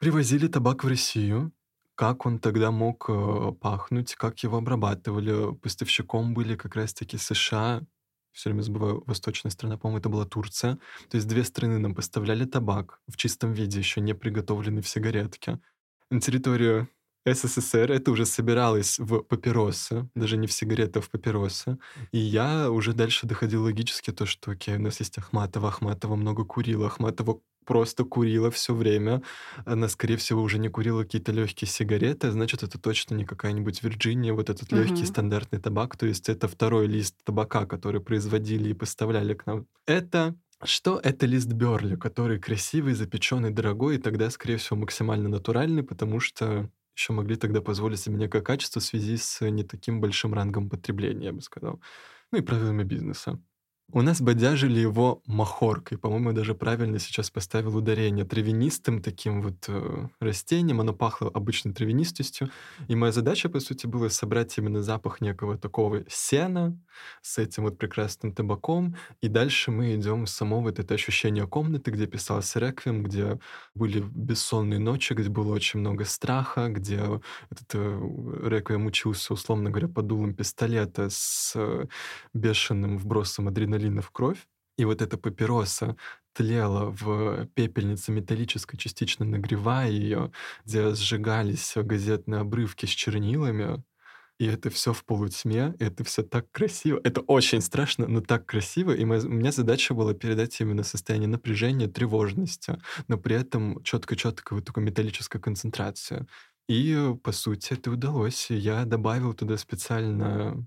привозили 0.00 0.46
табак 0.46 0.84
в 0.84 0.88
Россию, 0.88 1.52
как 1.98 2.26
он 2.26 2.38
тогда 2.38 2.70
мог 2.70 3.06
э, 3.08 3.52
пахнуть, 3.60 4.14
как 4.14 4.38
его 4.44 4.58
обрабатывали. 4.58 5.52
Поставщиком 5.56 6.32
были 6.32 6.54
как 6.54 6.76
раз-таки 6.76 7.18
США, 7.18 7.82
все 8.30 8.50
время 8.50 8.62
забываю, 8.62 9.02
восточная 9.06 9.50
страна, 9.50 9.76
по-моему, 9.76 9.98
это 9.98 10.08
была 10.08 10.24
Турция. 10.24 10.78
То 11.10 11.16
есть 11.16 11.26
две 11.26 11.42
страны 11.42 11.78
нам 11.78 11.96
поставляли 11.96 12.44
табак 12.44 13.00
в 13.08 13.16
чистом 13.16 13.52
виде, 13.52 13.80
еще 13.80 14.00
не 14.00 14.14
приготовленный 14.14 14.80
в 14.80 14.88
сигаретке. 14.88 15.58
На 16.08 16.20
территорию 16.20 16.88
СССР 17.26 17.90
это 17.90 18.12
уже 18.12 18.26
собиралось 18.26 19.00
в 19.00 19.22
папиросы, 19.22 20.08
даже 20.14 20.36
не 20.36 20.46
в 20.46 20.52
сигареты, 20.52 21.00
а 21.00 21.02
в 21.02 21.10
папиросы. 21.10 21.78
И 22.12 22.18
я 22.18 22.70
уже 22.70 22.92
дальше 22.92 23.26
доходил 23.26 23.64
логически 23.64 24.12
то, 24.12 24.24
что, 24.24 24.52
окей, 24.52 24.76
у 24.76 24.80
нас 24.80 25.00
есть 25.00 25.18
Ахматова, 25.18 25.70
Ахматова 25.70 26.14
много 26.14 26.44
курила, 26.44 26.86
Ахматова 26.86 27.40
просто 27.68 28.04
курила 28.04 28.50
все 28.50 28.74
время. 28.74 29.22
Она, 29.66 29.88
скорее 29.88 30.16
всего, 30.16 30.42
уже 30.42 30.58
не 30.58 30.68
курила 30.70 31.02
какие-то 31.04 31.32
легкие 31.32 31.68
сигареты, 31.68 32.28
а 32.28 32.32
значит, 32.32 32.62
это 32.62 32.78
точно 32.80 33.14
не 33.14 33.24
какая-нибудь 33.26 33.82
Вирджиния, 33.82 34.32
вот 34.34 34.50
этот 34.50 34.72
легкий 34.72 35.04
Мгм. 35.04 35.06
стандартный 35.06 35.60
табак. 35.60 35.96
То 35.96 36.06
есть 36.06 36.28
это 36.30 36.48
второй 36.48 36.86
лист 36.88 37.16
табака, 37.24 37.66
который 37.66 38.00
производили 38.00 38.70
и 38.70 38.74
поставляли 38.74 39.34
к 39.34 39.46
нам. 39.46 39.66
Это 39.86 40.36
что? 40.64 40.98
Это 41.02 41.26
лист 41.26 41.48
Берли, 41.52 41.96
который 41.96 42.38
красивый, 42.40 42.94
запеченный, 42.94 43.50
дорогой, 43.50 43.96
и 43.96 43.98
тогда, 43.98 44.28
скорее 44.30 44.56
всего, 44.56 44.78
максимально 44.80 45.28
натуральный, 45.28 45.82
потому 45.82 46.20
что 46.20 46.70
еще 46.96 47.12
могли 47.12 47.36
тогда 47.36 47.60
позволить 47.62 48.00
себе 48.00 48.16
некое 48.16 48.42
качество 48.42 48.80
в 48.80 48.84
связи 48.84 49.16
с 49.16 49.40
не 49.50 49.62
таким 49.62 50.00
большим 50.00 50.34
рангом 50.34 50.68
потребления, 50.68 51.26
я 51.26 51.32
бы 51.32 51.40
сказал. 51.42 51.80
Ну 52.32 52.38
и 52.38 52.42
правилами 52.42 52.82
бизнеса. 52.84 53.40
У 53.90 54.02
нас 54.02 54.20
бодяжили 54.20 54.78
его 54.80 55.22
махоркой. 55.24 55.96
По-моему, 55.96 56.34
даже 56.34 56.54
правильно 56.54 56.98
сейчас 56.98 57.30
поставил 57.30 57.74
ударение. 57.74 58.26
Травянистым 58.26 59.00
таким 59.00 59.40
вот 59.40 59.64
э, 59.66 60.08
растением. 60.20 60.82
Оно 60.82 60.92
пахло 60.92 61.30
обычной 61.32 61.72
травянистостью. 61.72 62.50
И 62.88 62.94
моя 62.94 63.12
задача, 63.12 63.48
по 63.48 63.60
сути, 63.60 63.86
была 63.86 64.10
собрать 64.10 64.58
именно 64.58 64.82
запах 64.82 65.22
некого 65.22 65.56
такого 65.56 66.04
сена 66.06 66.78
с 67.22 67.38
этим 67.38 67.62
вот 67.62 67.78
прекрасным 67.78 68.34
табаком. 68.34 68.94
И 69.22 69.28
дальше 69.28 69.70
мы 69.70 69.94
идем 69.94 70.26
в 70.26 70.28
само 70.28 70.60
вот 70.60 70.78
это 70.78 70.92
ощущение 70.92 71.46
комнаты, 71.46 71.90
где 71.90 72.06
писался 72.06 72.60
реквием, 72.60 73.02
где 73.02 73.38
были 73.74 74.00
бессонные 74.00 74.80
ночи, 74.80 75.14
где 75.14 75.30
было 75.30 75.54
очень 75.54 75.80
много 75.80 76.04
страха, 76.04 76.68
где 76.68 77.22
этот 77.48 77.70
э, 77.72 78.48
реквием 78.50 78.84
учился, 78.84 79.32
условно 79.32 79.70
говоря, 79.70 79.88
под 79.88 80.08
дулом 80.08 80.34
пистолета 80.34 81.08
с 81.08 81.54
э, 81.56 81.86
бешеным 82.34 82.98
вбросом 82.98 83.48
адреналина 83.48 83.77
в 84.00 84.10
кровь. 84.10 84.46
И 84.76 84.84
вот 84.84 85.02
эта 85.02 85.18
папироса 85.18 85.96
тлела 86.32 86.90
в 86.90 87.46
пепельнице 87.54 88.12
металлической, 88.12 88.76
частично 88.76 89.24
нагревая 89.24 89.90
ее, 89.90 90.30
где 90.64 90.94
сжигались 90.94 91.72
газетные 91.76 92.40
обрывки 92.40 92.86
с 92.86 92.90
чернилами. 92.90 93.82
И 94.38 94.46
это 94.46 94.70
все 94.70 94.92
в 94.92 95.04
полутьме, 95.04 95.74
и 95.80 95.84
это 95.84 96.04
все 96.04 96.22
так 96.22 96.48
красиво. 96.52 97.00
Это 97.02 97.22
очень 97.22 97.60
страшно, 97.60 98.06
но 98.06 98.20
так 98.20 98.46
красиво. 98.46 98.92
И 98.92 99.04
моя, 99.04 99.22
у 99.22 99.28
меня 99.28 99.50
задача 99.50 99.94
была 99.94 100.14
передать 100.14 100.60
именно 100.60 100.84
состояние 100.84 101.28
напряжения, 101.28 101.88
тревожности, 101.88 102.78
но 103.08 103.18
при 103.18 103.34
этом 103.34 103.82
четко-четко 103.82 104.54
вот 104.54 104.64
такую 104.64 104.84
металлическую 104.84 105.42
концентрацию. 105.42 106.28
И, 106.68 107.16
по 107.24 107.32
сути, 107.32 107.72
это 107.72 107.90
удалось. 107.90 108.48
Я 108.50 108.84
добавил 108.84 109.34
туда 109.34 109.56
специально 109.56 110.64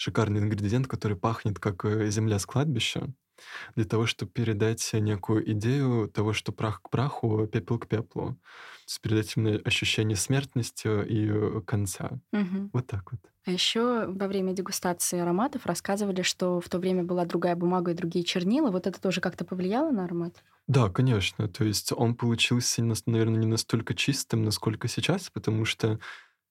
шикарный 0.00 0.40
ингредиент, 0.40 0.86
который 0.86 1.16
пахнет 1.16 1.58
как 1.58 1.84
э, 1.84 2.10
земля 2.10 2.38
с 2.38 2.46
кладбища, 2.46 3.12
для 3.76 3.84
того, 3.84 4.06
чтобы 4.06 4.32
передать 4.32 4.90
некую 4.94 5.50
идею 5.52 6.08
того, 6.08 6.32
что 6.32 6.52
прах 6.52 6.82
к 6.82 6.90
праху, 6.90 7.46
пепел 7.46 7.78
к 7.78 7.88
пеплу. 7.88 8.30
То 8.32 8.38
есть 8.88 9.00
передать 9.02 9.36
именно 9.36 9.60
ощущение 9.64 10.16
смертности 10.16 10.88
и 11.06 11.28
э, 11.30 11.60
конца. 11.66 12.20
Мгм. 12.32 12.72
Вот 12.72 12.86
так 12.86 13.12
вот. 13.12 13.20
А 13.46 13.50
еще 13.52 14.06
во 14.06 14.28
время 14.28 14.52
дегустации 14.54 15.18
ароматов 15.20 15.66
рассказывали, 15.66 16.22
что 16.22 16.60
в 16.60 16.68
то 16.68 16.78
время 16.78 17.04
была 17.04 17.24
другая 17.26 17.56
бумага 17.56 17.90
и 17.92 17.94
другие 17.94 18.24
чернила. 18.24 18.70
Вот 18.70 18.86
это 18.86 19.00
тоже 19.00 19.20
как-то 19.20 19.44
повлияло 19.44 19.90
на 19.90 20.04
аромат? 20.04 20.44
Да, 20.68 20.88
конечно. 20.88 21.48
То 21.48 21.64
есть 21.64 21.92
он 21.92 22.14
получился, 22.14 22.82
наверное, 23.06 23.40
не 23.40 23.46
настолько 23.46 23.94
чистым, 23.94 24.44
насколько 24.44 24.86
сейчас, 24.88 25.30
потому 25.30 25.64
что 25.64 25.98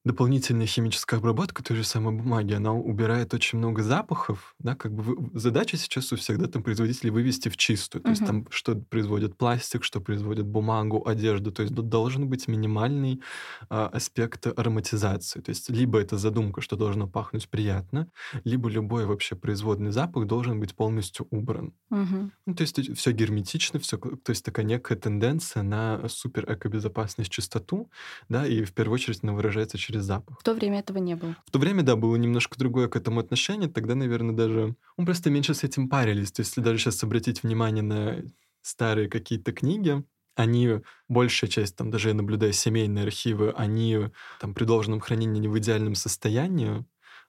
дополнительная 0.04 0.66
химическая 0.66 1.18
обработка 1.20 1.62
той 1.62 1.76
же 1.76 1.84
самой 1.84 2.14
бумаги, 2.14 2.54
она 2.54 2.72
убирает 2.72 3.34
очень 3.34 3.58
много 3.58 3.82
запахов, 3.82 4.54
да, 4.58 4.74
как 4.74 4.92
бы 4.94 5.02
вы- 5.02 5.30
задача 5.38 5.76
сейчас 5.76 6.12
у 6.12 6.16
всех, 6.16 6.38
да, 6.38 6.46
там, 6.46 6.62
производителей 6.62 7.10
вывести 7.10 7.50
в 7.50 7.56
чистую, 7.58 8.02
то 8.02 8.10
есть 8.12 8.22
Мгм. 8.22 8.26
там, 8.26 8.46
что 8.50 8.76
производит 8.76 9.36
пластик, 9.36 9.84
что 9.84 10.00
производит 10.00 10.46
бумагу, 10.46 11.06
одежду, 11.06 11.52
то 11.52 11.62
есть 11.62 11.74
д- 11.74 11.82
должен 11.82 12.28
быть 12.28 12.48
минимальный 12.48 13.20
а, 13.68 13.88
аспект 13.88 14.46
ароматизации, 14.46 15.40
то 15.40 15.50
есть 15.50 15.68
либо 15.70 15.98
это 16.00 16.16
задумка, 16.16 16.60
что 16.62 16.76
должно 16.76 17.08
пахнуть 17.08 17.48
приятно, 17.50 18.08
либо 18.44 18.68
любой 18.70 19.04
вообще 19.06 19.36
производный 19.36 19.90
запах 19.90 20.26
должен 20.26 20.60
быть 20.60 20.74
полностью 20.74 21.26
убран. 21.30 21.74
Мгм. 21.90 22.30
Ну, 22.46 22.54
то 22.54 22.62
есть 22.62 22.96
все 22.96 23.12
герметично, 23.12 23.78
все, 23.80 23.98
то 23.98 24.30
есть 24.30 24.44
такая 24.44 24.64
некая 24.66 24.96
тенденция 24.96 25.62
на 25.62 26.08
супер 26.08 26.50
экобезопасность, 26.52 27.30
чистоту, 27.30 27.90
да, 28.28 28.46
и 28.46 28.64
в 28.64 28.72
первую 28.72 28.94
очередь 28.94 29.20
она 29.22 29.32
выражается 29.34 29.78
через 29.78 29.89
запах. 29.98 30.38
В 30.40 30.44
то 30.44 30.54
время 30.54 30.78
этого 30.80 30.98
не 30.98 31.16
было. 31.16 31.36
В 31.46 31.50
то 31.50 31.58
время, 31.58 31.82
да, 31.82 31.96
было 31.96 32.16
немножко 32.16 32.58
другое 32.58 32.88
к 32.88 32.96
этому 32.96 33.20
отношение, 33.20 33.68
тогда, 33.68 33.94
наверное, 33.94 34.34
даже, 34.34 34.76
ну, 34.96 35.04
просто 35.04 35.30
меньше 35.30 35.54
с 35.54 35.64
этим 35.64 35.88
парились, 35.88 36.32
то 36.32 36.40
есть 36.40 36.52
если 36.52 36.60
даже 36.60 36.78
сейчас 36.78 37.02
обратить 37.02 37.42
внимание 37.42 37.82
на 37.82 38.22
старые 38.62 39.08
какие-то 39.08 39.52
книги, 39.52 40.04
они, 40.36 40.80
большая 41.08 41.50
часть, 41.50 41.76
там, 41.76 41.90
даже 41.90 42.08
я 42.08 42.14
наблюдаю 42.14 42.52
семейные 42.52 43.04
архивы, 43.04 43.50
они 43.50 44.10
там 44.40 44.54
при 44.54 44.64
должном 44.64 45.00
хранении 45.00 45.40
не 45.40 45.48
в 45.48 45.58
идеальном 45.58 45.94
состоянии, 45.94 46.84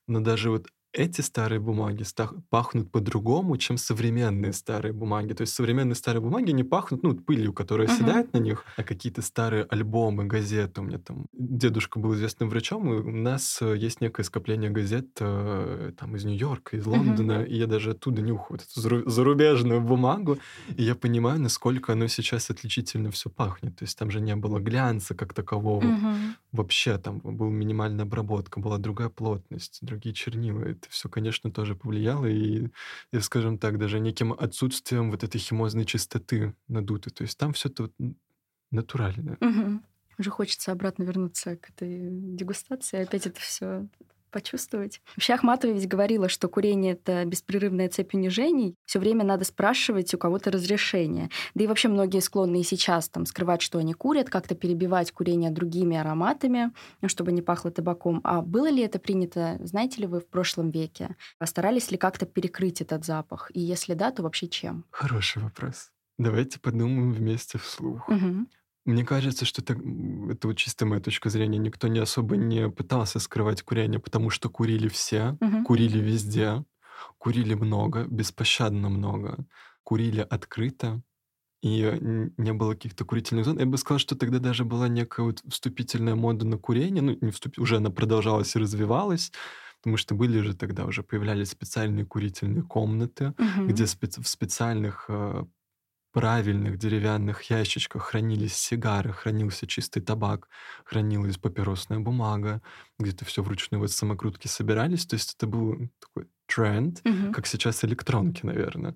но 0.08 0.20
даже 0.20 0.50
вот 0.51 0.68
эти 0.93 1.21
старые 1.21 1.60
бумаги 1.60 2.03
пахнут 2.50 2.91
по-другому, 2.91 3.57
чем 3.57 3.77
современные 3.77 4.53
старые 4.53 4.93
бумаги. 4.93 5.33
То 5.33 5.41
есть 5.41 5.53
современные 5.53 5.95
старые 5.95 6.21
бумаги 6.21 6.51
не 6.51 6.63
пахнут, 6.63 7.03
ну, 7.03 7.15
пылью, 7.15 7.53
которая 7.53 7.88
Мгм. 7.88 7.95
оседает 7.95 8.33
на 8.33 8.39
них, 8.39 8.65
а 8.77 8.83
какие-то 8.83 9.21
старые 9.21 9.63
альбомы, 9.63 10.25
газеты. 10.25 10.81
У 10.81 10.83
меня 10.83 10.98
там 11.00 11.27
дедушка 11.33 12.00
был 12.00 12.13
известным 12.13 12.50
врачом, 12.50 12.91
и 12.93 12.98
у 12.98 13.12
нас 13.12 13.62
э, 13.62 13.77
есть 13.77 14.01
некое 14.01 14.24
скопление 14.24 14.69
газет 14.69 15.07
э, 15.19 15.91
там 15.98 16.15
из 16.15 16.25
Нью-Йорка, 16.25 16.77
из. 16.77 16.86
Лондона, 16.86 17.43
и 17.43 17.55
я 17.57 17.67
даже 17.67 17.91
оттуда 17.91 18.21
нюхаю 18.21 18.60
эту 18.60 18.79
зару- 18.81 19.10
зарубежную 19.10 19.81
бумагу, 19.81 20.38
и 20.75 20.83
я 20.83 20.95
понимаю, 20.95 21.39
насколько 21.39 21.93
оно 21.93 22.07
сейчас 22.07 22.50
отличительно 22.50 23.12
все 23.12 23.29
пахнет. 23.29 23.77
То 23.77 23.86
есть 23.86 23.98
там 23.98 24.12
же 24.12 24.19
не 24.19 24.36
было 24.36 24.60
глянца 24.60 25.15
как 25.15 25.33
такового, 25.33 25.81
Мгм. 25.83 26.36
вообще 26.51 26.98
там 26.98 27.19
была 27.19 27.50
минимальная 27.50 28.03
обработка, 28.05 28.60
была 28.60 28.77
другая 28.77 29.10
плотность, 29.10 29.79
другие 29.81 30.13
чернила. 30.13 30.62
Это 30.81 30.89
все, 30.89 31.09
конечно, 31.09 31.51
тоже 31.51 31.75
повлияло, 31.75 32.25
и, 32.25 32.69
и, 33.11 33.19
скажем 33.19 33.59
так, 33.59 33.77
даже 33.77 34.00
неким 34.00 34.33
отсутствием 34.33 35.11
вот 35.11 35.23
этой 35.23 35.38
химозной 35.38 35.85
чистоты 35.85 36.55
надутой. 36.67 37.13
То 37.13 37.21
есть 37.21 37.38
там 37.38 37.53
все 37.53 37.69
это 37.69 37.83
вот 37.83 37.93
натуральное. 38.71 39.38
Мгм. 39.39 39.85
Уже 40.17 40.29
хочется 40.31 40.71
обратно 40.71 41.03
вернуться 41.03 41.55
к 41.55 41.69
этой 41.69 42.09
дегустации, 42.11 43.03
опять 43.03 43.27
это 43.27 43.39
все 43.39 43.88
почувствовать. 44.31 45.01
Вообще 45.15 45.33
Ахматова 45.33 45.71
ведь 45.71 45.88
говорила, 45.88 46.29
что 46.29 46.47
курение— 46.47 46.93
это 46.93 47.25
беспрерывная 47.25 47.89
цепь 47.89 48.13
унижений. 48.13 48.75
Все 48.85 49.00
время 49.00 49.23
надо 49.23 49.45
спрашивать 49.45 50.13
у 50.13 50.17
кого-то 50.17 50.51
разрешение. 50.51 51.29
Да 51.53 51.63
и 51.63 51.67
вообще 51.67 51.88
многие 51.89 52.21
склонны 52.21 52.61
и 52.61 52.63
сейчас 52.63 53.09
там 53.09 53.25
скрывать, 53.25 53.61
что 53.61 53.77
они 53.77 53.93
курят, 53.93 54.29
как-то 54.29 54.55
перебивать 54.55 55.11
курение 55.11 55.51
другими 55.51 55.97
ароматами, 55.97 56.71
ну, 57.01 57.09
чтобы 57.09 57.31
не 57.31 57.41
пахло 57.41 57.71
табаком. 57.71 58.21
А 58.23 58.41
было 58.41 58.69
ли 58.69 58.81
это 58.81 59.00
принято, 59.00 59.59
знаете 59.63 60.01
ли 60.01 60.07
вы, 60.07 60.21
в 60.21 60.27
прошлом 60.27 60.71
веке? 60.71 61.15
А 61.39 61.45
старались 61.45 61.91
ли 61.91 61.97
как-то 61.97 62.25
перекрыть 62.25 62.81
этот 62.81 63.05
запах? 63.05 63.51
И 63.53 63.59
если 63.59 63.93
да, 63.93 64.11
то 64.11 64.23
вообще 64.23 64.47
чем? 64.47 64.85
Хороший 64.91 65.41
вопрос. 65.41 65.91
Давайте 66.17 66.59
подумаем 66.59 67.11
вместе 67.13 67.57
вслух. 67.57 68.07
Мгм. 68.07 68.47
Мне 68.85 69.05
кажется, 69.05 69.45
что 69.45 69.61
это, 69.61 69.73
это 69.73 70.47
вот 70.47 70.57
чисто 70.57 70.85
моя 70.85 71.01
точка 71.01 71.29
зрения. 71.29 71.59
Никто 71.59 71.88
не 71.88 72.00
особо 72.00 72.35
не 72.35 72.69
пытался 72.69 73.19
скрывать 73.19 73.61
курение, 73.61 74.00
потому 74.00 74.29
что 74.31 74.50
курили 74.50 74.88
все, 74.88 75.38
Мгм. 75.39 75.63
курили 75.65 76.00
везде, 76.00 76.65
курили 77.19 77.53
много, 77.53 78.05
беспощадно 78.05 78.89
много, 78.89 79.45
курили 79.83 80.21
открыто, 80.21 81.03
и 81.63 81.81
н- 81.83 82.33
не 82.38 82.53
было 82.53 82.73
каких-то 82.73 83.05
курительных 83.05 83.45
зон. 83.45 83.59
Я 83.59 83.65
бы 83.67 83.77
сказал, 83.77 84.00
что 84.00 84.15
тогда 84.15 84.39
даже 84.39 84.65
была 84.65 84.88
некая 84.88 85.23
вот 85.25 85.43
вступительная 85.50 86.15
мода 86.15 86.45
на 86.47 86.57
курение, 86.57 87.01
ну, 87.03 87.17
не 87.21 87.31
вступ... 87.31 87.59
уже 87.59 87.77
она 87.77 87.89
продолжалась 87.91 88.55
и 88.55 88.59
развивалась, 88.59 89.31
потому 89.81 89.97
что 89.97 90.15
были 90.15 90.39
же 90.41 90.55
тогда 90.55 90.85
уже 90.85 91.03
появлялись 91.03 91.50
специальные 91.51 92.05
курительные 92.05 92.63
комнаты, 92.63 93.33
Мгм. 93.38 93.67
где 93.67 93.83
спец- 93.85 94.19
в 94.21 94.27
специальных 94.27 95.05
э, 95.09 95.45
правильных 96.12 96.77
деревянных 96.77 97.44
ящичках 97.44 98.03
хранились 98.03 98.56
сигары, 98.56 99.13
хранился 99.13 99.68
чистый 99.68 100.01
табак, 100.01 100.50
хранилась 100.86 101.38
папиросная 101.38 102.00
бумага, 102.00 102.62
где-то 103.00 103.25
все 103.25 103.44
вручную 103.44 103.80
вот 103.82 103.91
самокрутки 103.91 104.48
собирались. 104.48 105.06
То 105.06 105.15
есть 105.15 105.36
это 105.36 105.48
был 105.48 105.89
такой 106.00 106.27
тренд, 106.48 107.03
Мгм. 107.03 107.34
как 107.34 107.48
сейчас 107.48 107.84
электронки, 107.86 108.46
наверное. 108.46 108.96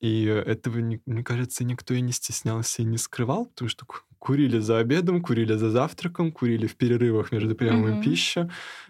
И 0.00 0.24
этого, 0.24 0.78
не- 0.78 1.00
мне 1.06 1.24
кажется, 1.24 1.64
никто 1.64 1.94
и 1.94 2.00
не 2.02 2.12
стеснялся 2.12 2.82
и 2.82 2.84
не 2.84 2.98
скрывал, 2.98 3.46
потому 3.46 3.68
что 3.70 3.86
курили 4.26 4.58
за 4.60 4.78
обедом, 4.78 5.22
курили 5.22 5.54
за 5.56 5.70
завтраком, 5.70 6.32
курили 6.32 6.66
в 6.66 6.76
перерывах 6.76 7.32
между 7.32 7.54
приемами 7.54 7.96
Мгм. 7.96 7.96
пищи. 7.96 8.48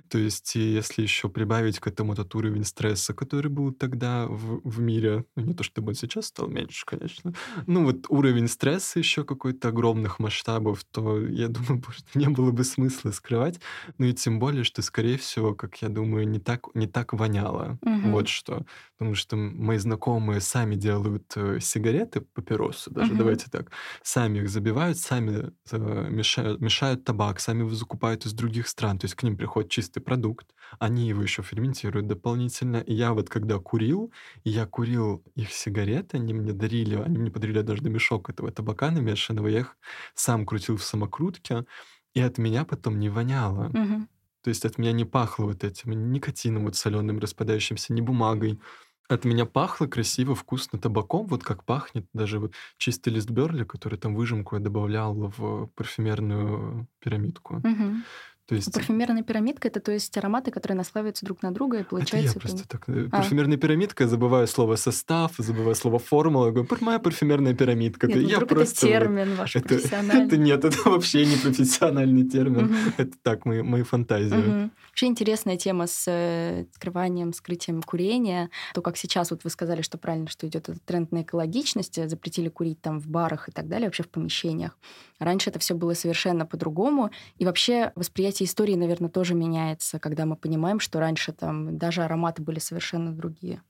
То 0.08 0.18
есть, 0.18 0.54
если 0.54 1.02
еще 1.02 1.28
прибавить 1.28 1.78
к 1.80 1.86
этому 1.86 2.14
тот 2.14 2.34
уровень 2.34 2.64
стресса, 2.64 3.14
который 3.14 3.50
был 3.50 3.72
тогда 3.72 4.26
в, 4.28 4.60
в 4.64 4.80
мире, 4.80 5.24
ну 5.36 5.44
не 5.44 5.54
то 5.54 5.62
чтобы 5.64 5.88
он 5.90 5.94
сейчас 5.94 6.26
стал 6.26 6.48
меньше, 6.48 6.84
конечно, 6.86 7.34
ну 7.66 7.84
вот 7.84 8.06
уровень 8.08 8.48
стресса 8.48 8.98
еще 8.98 9.24
какой-то 9.24 9.68
огромных 9.68 10.18
масштабов, 10.18 10.84
то 10.90 11.20
я 11.26 11.48
думаю, 11.48 11.82
не 12.14 12.28
было 12.28 12.50
бы 12.50 12.64
смысла 12.64 13.10
скрывать. 13.10 13.60
Ну 13.98 14.06
и 14.06 14.12
тем 14.14 14.38
более, 14.38 14.64
что, 14.64 14.82
скорее 14.82 15.18
всего, 15.18 15.54
как 15.54 15.76
я 15.82 15.88
думаю, 15.88 16.28
не 16.28 16.38
так, 16.40 16.74
не 16.74 16.86
так 16.86 17.12
воняло. 17.12 17.78
Мгм. 17.86 18.02
Вот 18.02 18.28
что. 18.28 18.64
Потому 18.98 19.14
что 19.14 19.36
мои 19.36 19.78
знакомые 19.78 20.40
сами 20.40 20.74
делают 20.76 21.32
э, 21.36 21.58
сигареты, 21.60 22.20
папиросы 22.20 22.90
даже, 22.90 23.14
Мгм. 23.14 23.14
давайте 23.14 23.50
так, 23.50 23.70
сами 24.02 24.38
их 24.40 24.48
забивают, 24.48 24.98
сами 24.98 25.25
э, 25.30 26.08
мешают, 26.10 26.60
мешают 26.60 27.04
табак, 27.04 27.40
сами 27.40 27.68
закупают 27.70 28.26
из 28.26 28.32
других 28.32 28.68
стран. 28.68 28.98
То 28.98 29.06
есть 29.06 29.14
к 29.14 29.22
ним 29.22 29.36
приходит 29.36 29.70
чистый 29.70 30.00
продукт, 30.00 30.54
они 30.78 31.08
его 31.08 31.22
еще 31.22 31.42
ферментируют 31.42 32.06
дополнительно. 32.06 32.78
И 32.78 32.94
я 32.94 33.12
вот 33.12 33.28
когда 33.28 33.58
курил, 33.58 34.12
я 34.44 34.66
курил 34.66 35.22
их 35.34 35.52
сигареты, 35.52 36.18
они 36.18 36.34
мне 36.34 36.52
дарили, 36.52 36.96
они 36.96 37.18
мне 37.18 37.30
подарили 37.30 37.58
однажды 37.58 37.90
мешок 37.90 38.30
этого 38.30 38.50
табака 38.50 38.90
намешанного, 38.90 39.48
я 39.48 39.60
их 39.60 39.76
сам 40.14 40.46
крутил 40.46 40.76
в 40.76 40.84
самокрутке, 40.84 41.64
и 42.14 42.20
от 42.20 42.38
меня 42.38 42.64
потом 42.64 42.98
не 42.98 43.08
воняло. 43.08 43.70
Мгм. 43.72 44.08
То 44.42 44.50
есть 44.50 44.64
от 44.64 44.78
меня 44.78 44.92
не 44.92 45.04
пахло 45.04 45.46
вот 45.46 45.64
этим 45.64 46.12
никотином 46.12 46.64
вот 46.64 46.76
соленым, 46.76 47.18
распадающимся, 47.18 47.92
ни 47.92 48.00
бумагой. 48.00 48.60
От 49.08 49.24
меня 49.24 49.46
пахло 49.46 49.86
красиво, 49.86 50.34
вкусно 50.34 50.80
табаком, 50.80 51.26
вот 51.26 51.44
как 51.44 51.64
пахнет 51.64 52.06
даже 52.12 52.40
вот 52.40 52.54
чистый 52.76 53.10
лист 53.10 53.30
Берли, 53.30 53.64
который 53.64 53.98
там 53.98 54.16
выжимку 54.16 54.56
я 54.56 54.60
добавлял 54.60 55.14
в 55.14 55.66
парфюмерную 55.76 56.88
пирамидку. 56.98 57.60
Мгм. 57.62 58.04
То 58.46 58.54
есть 58.54 58.72
Парфюмерная 58.72 59.22
пирамидка 59.24 59.66
это 59.68 59.80
то 59.80 59.90
есть 59.92 60.16
ароматы, 60.16 60.50
которые 60.52 60.76
наслаиваются 60.76 61.26
друг 61.26 61.42
на 61.42 61.50
друга, 61.52 61.78
и 61.78 61.80
это 61.80 61.86
я 61.86 61.90
получается. 61.90 62.38
просто 62.38 62.68
так... 62.68 62.88
э, 62.88 63.08
А. 63.10 63.16
Парфюмерная 63.18 63.56
пирамидка, 63.56 64.04
я 64.04 64.08
забываю 64.08 64.46
слово 64.46 64.76
состав, 64.76 65.32
забываю 65.38 65.74
слово 65.74 65.98
формула, 65.98 66.46
я 66.46 66.52
говорю, 66.52 66.68
«Пар- 66.68 66.78
моя 66.82 66.98
парфюмерная 67.00 67.54
пирамидка. 67.54 68.06
Нет, 68.06 68.16
Это 68.16 68.24
ну, 68.24 68.30
я 68.30 68.40
просто 68.40 68.86
это 68.86 68.98
вот- 68.98 69.04
термин 69.04 69.34
ваш 69.36 69.56
Это, 69.56 69.68
профессиональный. 69.68 70.26
это 70.26 70.36
нет, 70.36 70.64
это 70.64 70.88
вообще 70.88 71.26
не 71.26 71.36
профессиональный 71.36 72.24
термин. 72.28 72.74
Это 72.96 73.12
так, 73.22 73.44
мои, 73.46 73.62
мои 73.62 73.82
фантазии. 73.82 74.70
Вообще 74.90 75.06
интересная 75.06 75.56
тема 75.56 75.86
с 75.86 76.04
э, 76.06 76.64
скрыванием, 76.72 77.32
скрытием 77.32 77.82
курения. 77.82 78.48
То, 78.74 78.80
как 78.80 78.96
сейчас 78.96 79.30
вот 79.30 79.42
вы 79.44 79.50
сказали, 79.50 79.82
что 79.82 79.98
правильно, 79.98 80.28
что 80.28 80.46
идет 80.46 80.68
этот 80.68 80.82
тренд 80.84 81.12
на 81.12 81.22
экологичность, 81.22 81.98
э, 81.98 82.08
запретили 82.08 82.48
курить 82.48 82.80
там 82.80 83.00
в 83.00 83.06
барах 83.08 83.48
и 83.48 83.52
так 83.52 83.68
далее, 83.68 83.88
вообще 83.88 84.04
в 84.04 84.08
помещениях. 84.08 84.78
Раньше 85.18 85.50
это 85.50 85.58
все 85.58 85.74
было 85.74 85.94
совершенно 85.94 86.46
по-другому. 86.46 87.10
И 87.38 87.44
вообще 87.44 87.92
восприятие 87.94 88.35
истории, 88.44 88.74
наверное, 88.74 89.10
тоже 89.10 89.34
меняется, 89.34 89.98
когда 89.98 90.26
мы 90.26 90.36
понимаем, 90.36 90.80
что 90.80 91.00
раньше 91.00 91.32
там 91.32 91.78
даже 91.78 92.02
ароматы 92.02 92.42
были 92.42 92.58
совершенно 92.58 93.12
другие. 93.12 93.62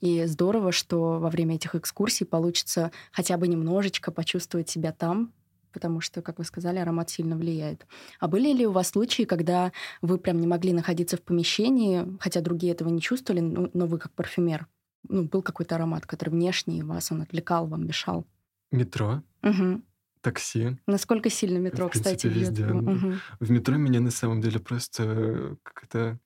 И 0.00 0.24
здорово, 0.26 0.72
что 0.72 1.18
во 1.18 1.30
время 1.30 1.56
этих 1.56 1.74
экскурсий 1.74 2.26
получится 2.26 2.92
хотя 3.12 3.36
бы 3.36 3.48
немножечко 3.48 4.10
почувствовать 4.12 4.68
себя 4.68 4.92
там, 4.92 5.32
потому 5.72 6.00
что, 6.00 6.22
как 6.22 6.38
вы 6.38 6.44
сказали, 6.44 6.78
аромат 6.78 7.10
сильно 7.10 7.36
влияет. 7.36 7.86
А 8.20 8.28
были 8.28 8.52
ли 8.52 8.66
у 8.66 8.72
вас 8.72 8.88
случаи, 8.88 9.24
когда 9.24 9.72
вы 10.02 10.18
прям 10.18 10.40
не 10.40 10.46
могли 10.46 10.72
находиться 10.72 11.16
в 11.16 11.22
помещении, 11.22 12.06
хотя 12.20 12.40
другие 12.40 12.72
этого 12.72 12.88
не 12.88 13.00
чувствовали, 13.00 13.40
но 13.40 13.86
вы 13.86 13.98
как 13.98 14.12
парфюмер? 14.12 14.66
Ну, 15.08 15.24
был 15.24 15.42
какой-то 15.42 15.76
аромат, 15.76 16.06
который 16.06 16.30
внешний 16.30 16.82
вас, 16.82 17.12
он 17.12 17.22
отвлекал, 17.22 17.66
вам 17.66 17.86
мешал. 17.86 18.26
Метро, 18.70 19.22
Мгм. 19.42 19.84
Такси. 20.20 20.78
Насколько 20.86 21.30
сильно 21.30 21.58
метро, 21.58 21.88
В 21.88 21.90
принципе, 21.90 22.16
кстати, 22.16 22.32
везде. 22.32 22.64
Мгм. 22.66 23.20
В 23.40 23.50
метро 23.50 23.76
меня 23.76 24.00
на 24.00 24.10
самом 24.10 24.40
деле 24.40 24.58
просто 24.60 25.02
э, 25.04 25.56
как-то 25.62 26.18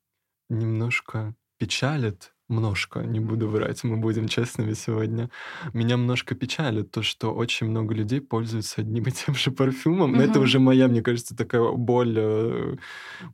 немножко 0.51 1.35
печалит, 1.59 2.35
немножко, 2.49 3.01
не 3.01 3.21
буду 3.21 3.49
врать, 3.49 3.85
мы 3.85 3.97
будем 3.97 4.29
честными 4.29 4.75
сегодня. 4.75 5.31
Меня 5.73 5.97
немножко 5.97 6.35
печалит 6.35 6.91
то, 6.91 7.03
что 7.03 7.33
очень 7.35 7.69
много 7.69 7.95
людей 7.95 8.21
пользуются 8.21 8.83
одним 8.83 9.05
и 9.05 9.11
тем 9.13 9.35
же 9.35 9.51
парфюмом. 9.51 10.13
Но 10.13 10.23
это 10.23 10.35
Мгм. 10.35 10.43
уже 10.43 10.59
моя, 10.59 10.89
мне 10.89 11.03
кажется, 11.03 11.37
такая 11.37 11.63
боль 11.73 12.15
э, 12.19 12.77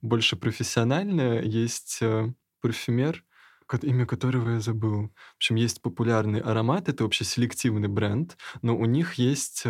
больше 0.02 0.36
профессиональная. 0.36 1.42
Есть 1.42 1.98
э, 2.02 2.32
парфюмер, 2.60 3.24
имя 3.82 4.06
которого 4.06 4.50
я 4.52 4.60
забыл. 4.60 5.08
В 5.34 5.36
общем, 5.36 5.56
есть 5.56 5.82
популярный 5.82 6.40
аромат, 6.40 6.88
это 6.88 7.04
вообще 7.04 7.24
селективный 7.24 7.88
бренд, 7.88 8.36
но 8.62 8.76
у 8.76 8.84
них 8.86 9.14
есть 9.14 9.62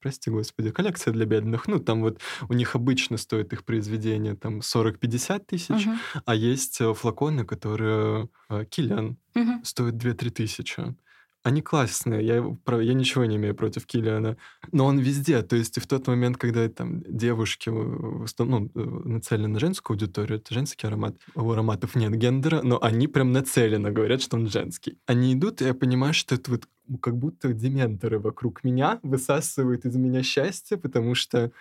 прости 0.00 0.30
господи, 0.30 0.70
коллекция 0.70 1.12
для 1.12 1.26
бедных. 1.26 1.68
Ну, 1.68 1.78
там 1.78 2.00
вот 2.02 2.20
у 2.48 2.52
них 2.54 2.74
обычно 2.76 3.16
стоит 3.16 3.52
их 3.52 3.64
произведение 3.64 4.34
там 4.36 4.62
40-50 4.62 5.46
тысяч, 5.46 5.86
Мгм. 5.86 5.98
а 6.24 6.34
есть 6.34 6.80
э, 6.80 6.92
флаконы, 6.94 7.44
которые 7.44 8.28
э, 8.48 8.64
Киллиан 8.66 9.18
Мгм. 9.34 9.64
стоят 9.64 9.94
2-3 9.96 10.30
тысячи. 10.30 10.94
Они 11.42 11.62
классные, 11.62 12.22
я, 12.26 12.34
я 12.82 12.94
ничего 12.94 13.24
не 13.24 13.36
имею 13.36 13.54
против 13.54 13.86
Киллиана, 13.86 14.36
но 14.72 14.84
он 14.84 14.98
везде, 14.98 15.40
то 15.42 15.56
есть 15.56 15.80
в 15.80 15.86
тот 15.86 16.06
момент, 16.06 16.36
когда 16.36 16.68
там 16.68 17.02
девушки 17.08 17.70
э, 17.70 18.26
ну, 18.44 18.70
нацелены 18.74 19.48
на 19.48 19.58
женскую 19.58 19.94
аудиторию, 19.94 20.38
это 20.38 20.52
женский 20.52 20.86
аромат, 20.86 21.16
у 21.34 21.50
ароматов 21.50 21.94
нет 21.94 22.12
гендера, 22.14 22.60
но 22.62 22.78
они 22.82 23.08
прям 23.08 23.32
нацеленно 23.32 23.90
говорят, 23.90 24.20
что 24.20 24.36
он 24.36 24.48
женский. 24.48 24.98
Они 25.06 25.32
идут, 25.32 25.62
и 25.62 25.64
я 25.64 25.72
понимаю, 25.72 26.12
что 26.12 26.34
это 26.34 26.50
вот 26.50 26.68
как 26.98 27.16
будто 27.16 27.52
дементоры 27.52 28.18
вокруг 28.18 28.64
меня 28.64 28.98
высасывают 29.02 29.84
из 29.84 29.96
меня 29.96 30.22
счастье, 30.22 30.76
потому 30.76 31.14
что 31.14 31.52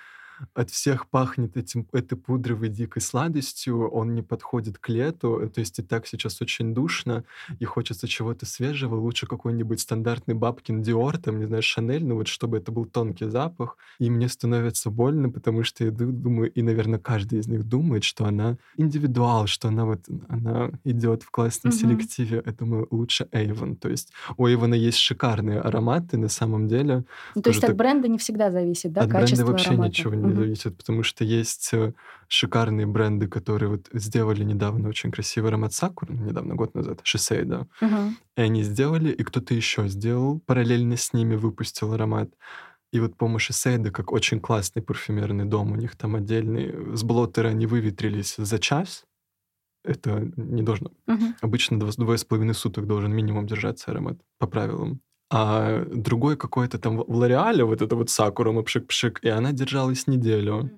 от 0.53 0.69
всех 0.69 1.07
пахнет 1.07 1.57
этим, 1.57 1.87
этой 1.91 2.15
пудровой 2.17 2.69
дикой 2.69 3.01
сладостью, 3.01 3.89
он 3.89 4.13
не 4.15 4.21
подходит 4.21 4.77
к 4.77 4.89
лету, 4.89 5.49
то 5.53 5.59
есть 5.59 5.79
и 5.79 5.81
так 5.81 6.07
сейчас 6.07 6.41
очень 6.41 6.73
душно, 6.73 7.23
и 7.59 7.65
хочется 7.65 8.07
чего-то 8.07 8.45
свежего, 8.45 8.95
лучше 8.95 9.27
какой-нибудь 9.27 9.79
стандартный 9.79 10.35
бабкин 10.35 10.81
Диор, 10.81 11.17
там, 11.17 11.39
не 11.39 11.45
знаю, 11.45 11.63
Шанель, 11.63 12.05
ну 12.05 12.15
вот 12.15 12.27
чтобы 12.27 12.57
это 12.57 12.71
был 12.71 12.85
тонкий 12.85 13.25
запах, 13.29 13.77
и 13.99 14.09
мне 14.09 14.27
становится 14.29 14.89
больно, 14.89 15.29
потому 15.29 15.63
что 15.63 15.83
я 15.85 15.91
ду- 15.91 16.11
думаю, 16.11 16.51
и, 16.51 16.61
наверное, 16.61 16.99
каждый 16.99 17.39
из 17.39 17.47
них 17.47 17.63
думает, 17.63 18.03
что 18.03 18.25
она 18.25 18.57
индивидуал, 18.77 19.47
что 19.47 19.67
она 19.67 19.85
вот, 19.85 20.05
она 20.27 20.71
идет 20.83 21.23
в 21.23 21.31
классном 21.31 21.71
Мгм. 21.73 21.79
селективе, 21.79 22.43
я 22.45 22.51
думаю, 22.53 22.87
лучше 22.91 23.27
Avon, 23.31 23.75
то 23.75 23.89
есть 23.89 24.11
у 24.37 24.47
Avon 24.47 24.75
есть 24.75 24.97
шикарные 24.97 25.59
ароматы, 25.59 26.17
на 26.17 26.29
самом 26.29 26.67
деле, 26.67 27.03
Ну, 27.35 27.41
то 27.41 27.49
есть 27.49 27.63
от 27.63 27.67
так- 27.67 27.75
бренда 27.75 28.07
не 28.07 28.17
всегда 28.17 28.51
зависит, 28.51 28.93
да, 28.93 29.01
от 29.01 29.09
бренда 29.09 29.25
качество 29.27 29.45
вообще 29.47 29.69
аромата? 29.69 29.89
ничего 29.89 30.13
не 30.15 30.28
Зависит, 30.35 30.77
потому 30.77 31.03
что 31.03 31.23
есть 31.23 31.69
э, 31.73 31.93
шикарные 32.27 32.85
бренды, 32.85 33.27
которые 33.27 33.69
вот 33.69 33.89
сделали 33.93 34.43
недавно 34.43 34.89
очень 34.89 35.11
красивый 35.11 35.49
аромат 35.49 35.73
Сакуры, 35.73 36.13
недавно, 36.13 36.55
год 36.55 36.75
назад, 36.75 37.01
Shiseido. 37.03 37.67
Мгм. 37.81 38.17
И 38.37 38.41
они 38.41 38.63
сделали, 38.63 39.11
и 39.11 39.23
кто-то 39.23 39.53
еще 39.53 39.87
сделал, 39.87 40.39
параллельно 40.39 40.97
с 40.97 41.13
ними 41.13 41.35
выпустил 41.35 41.93
аромат. 41.93 42.29
И 42.91 42.99
вот, 42.99 43.15
по-моему, 43.17 43.39
Shiseido, 43.39 43.91
как 43.91 44.11
очень 44.11 44.39
классный 44.39 44.81
парфюмерный 44.81 45.45
дом, 45.45 45.71
у 45.71 45.75
них 45.75 45.95
там 45.95 46.15
отдельный, 46.15 46.95
с 46.95 47.03
блоттера 47.03 47.49
они 47.49 47.67
выветрились 47.67 48.35
за 48.37 48.59
час. 48.59 49.05
Это 49.83 50.31
не 50.35 50.61
должно 50.61 50.91
Мгм. 51.07 51.35
Обычно 51.41 51.79
два, 51.79 51.91
двое 51.97 52.17
с 52.17 52.25
половиной 52.25 52.53
суток 52.53 52.85
должен 52.85 53.13
минимум 53.13 53.47
держаться 53.47 53.91
аромат 53.91 54.19
по 54.37 54.47
правилам. 54.47 55.01
А 55.31 55.85
другой 55.85 56.37
какой-то 56.37 56.79
там 56.79 56.97
в 56.97 57.15
Лореале, 57.15 57.63
вот 57.63 57.81
это 57.81 57.95
вот 57.95 58.09
сакура, 58.09 58.51
мы 58.51 58.63
пшик-пшик, 58.63 59.19
и 59.21 59.29
она 59.29 59.51
держалась 59.51 60.07
неделю. 60.07 60.71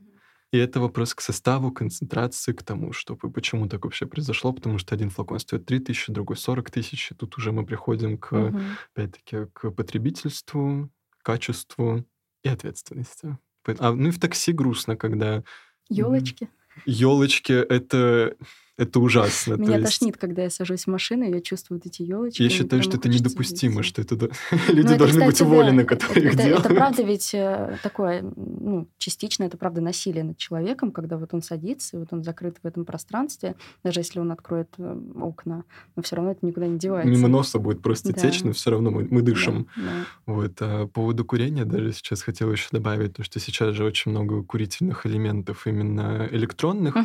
И 0.51 0.57
это 0.57 0.81
вопрос 0.81 1.13
к 1.15 1.21
составу, 1.21 1.71
концентрации, 1.71 2.51
к 2.51 2.61
тому, 2.61 2.91
чтобы 2.91 3.31
почему 3.31 3.69
так 3.69 3.85
вообще 3.85 4.05
произошло, 4.05 4.51
потому 4.51 4.77
что 4.79 4.93
один 4.93 5.09
флакон 5.09 5.39
стоит 5.39 5.65
3 5.65 5.79
тысячи, 5.79 6.11
другой 6.11 6.35
40 6.35 6.69
тысяч, 6.69 7.11
и 7.11 7.15
тут 7.15 7.37
уже 7.37 7.53
мы 7.53 7.65
приходим 7.65 8.17
к, 8.17 8.33
Мгм. 8.33 8.61
опять-таки, 8.93 9.45
к 9.53 9.71
потребительству, 9.71 10.89
качеству 11.23 12.03
и 12.43 12.49
ответственности. 12.49 13.37
А, 13.79 13.93
ну 13.93 14.09
и 14.09 14.11
в 14.11 14.19
такси 14.19 14.51
грустно, 14.51 14.97
когда... 14.97 15.43
Елочки. 15.87 16.49
Елочки— 16.85 17.53
это 17.69 18.35
это 18.77 18.99
ужасно. 18.99 19.55
Меня 19.55 19.77
есть... 19.77 19.85
тошнит, 19.85 20.17
когда 20.17 20.43
я 20.43 20.49
сажусь 20.49 20.85
в 20.85 20.87
машину, 20.87 21.23
я 21.23 21.41
чувствую 21.41 21.79
вот 21.79 21.85
эти 21.85 22.01
елочки. 22.01 22.41
Я 22.41 22.49
считаю, 22.49 22.81
что 22.81 22.97
это 22.97 23.09
недопустимо, 23.09 23.83
что 23.83 24.01
это 24.01 24.29
люди 24.69 24.95
должны 24.95 25.25
быть 25.25 25.41
уволены, 25.41 25.83
которые 25.83 26.27
их 26.27 26.35
делают. 26.35 26.65
Это 26.65 26.73
правда 26.73 27.03
ведь 27.03 27.33
э, 27.33 27.77
такое, 27.83 28.23
ну, 28.35 28.87
частично 28.97 29.43
это 29.43 29.57
правда 29.57 29.81
насилие 29.81 30.23
над 30.23 30.37
человеком, 30.37 30.91
когда 30.91 31.17
вот 31.17 31.33
он 31.33 31.41
садится, 31.41 31.97
и 31.97 31.99
вот 31.99 32.09
он 32.11 32.23
закрыт 32.23 32.57
в 32.63 32.67
этом 32.67 32.85
пространстве, 32.85 33.55
даже 33.83 33.99
если 33.99 34.19
он 34.19 34.31
откроет 34.31 34.69
э, 34.77 34.97
окна, 35.19 35.65
но 35.95 36.01
все 36.01 36.15
равно 36.15 36.31
это 36.31 36.45
никуда 36.45 36.67
не 36.67 36.79
девается. 36.79 37.11
Мимо 37.11 37.27
носа 37.27 37.59
будет 37.59 37.81
просто 37.81 38.13
течь, 38.13 38.43
но 38.43 38.53
все 38.53 38.71
равно 38.71 38.89
мы, 38.89 39.07
мы 39.09 39.21
дышим. 39.21 39.67
Вот. 40.25 40.53
А 40.61 40.87
по 40.87 41.01
поводу 41.01 41.25
курения 41.25 41.65
даже 41.65 41.93
сейчас 41.93 42.21
хотела 42.21 42.51
еще 42.51 42.67
добавить, 42.71 43.15
то, 43.15 43.23
что 43.23 43.39
сейчас 43.39 43.75
же 43.75 43.83
очень 43.83 44.11
много 44.11 44.43
курительных 44.43 45.05
элементов 45.05 45.65
именно 45.65 46.27
электронных, 46.31 46.95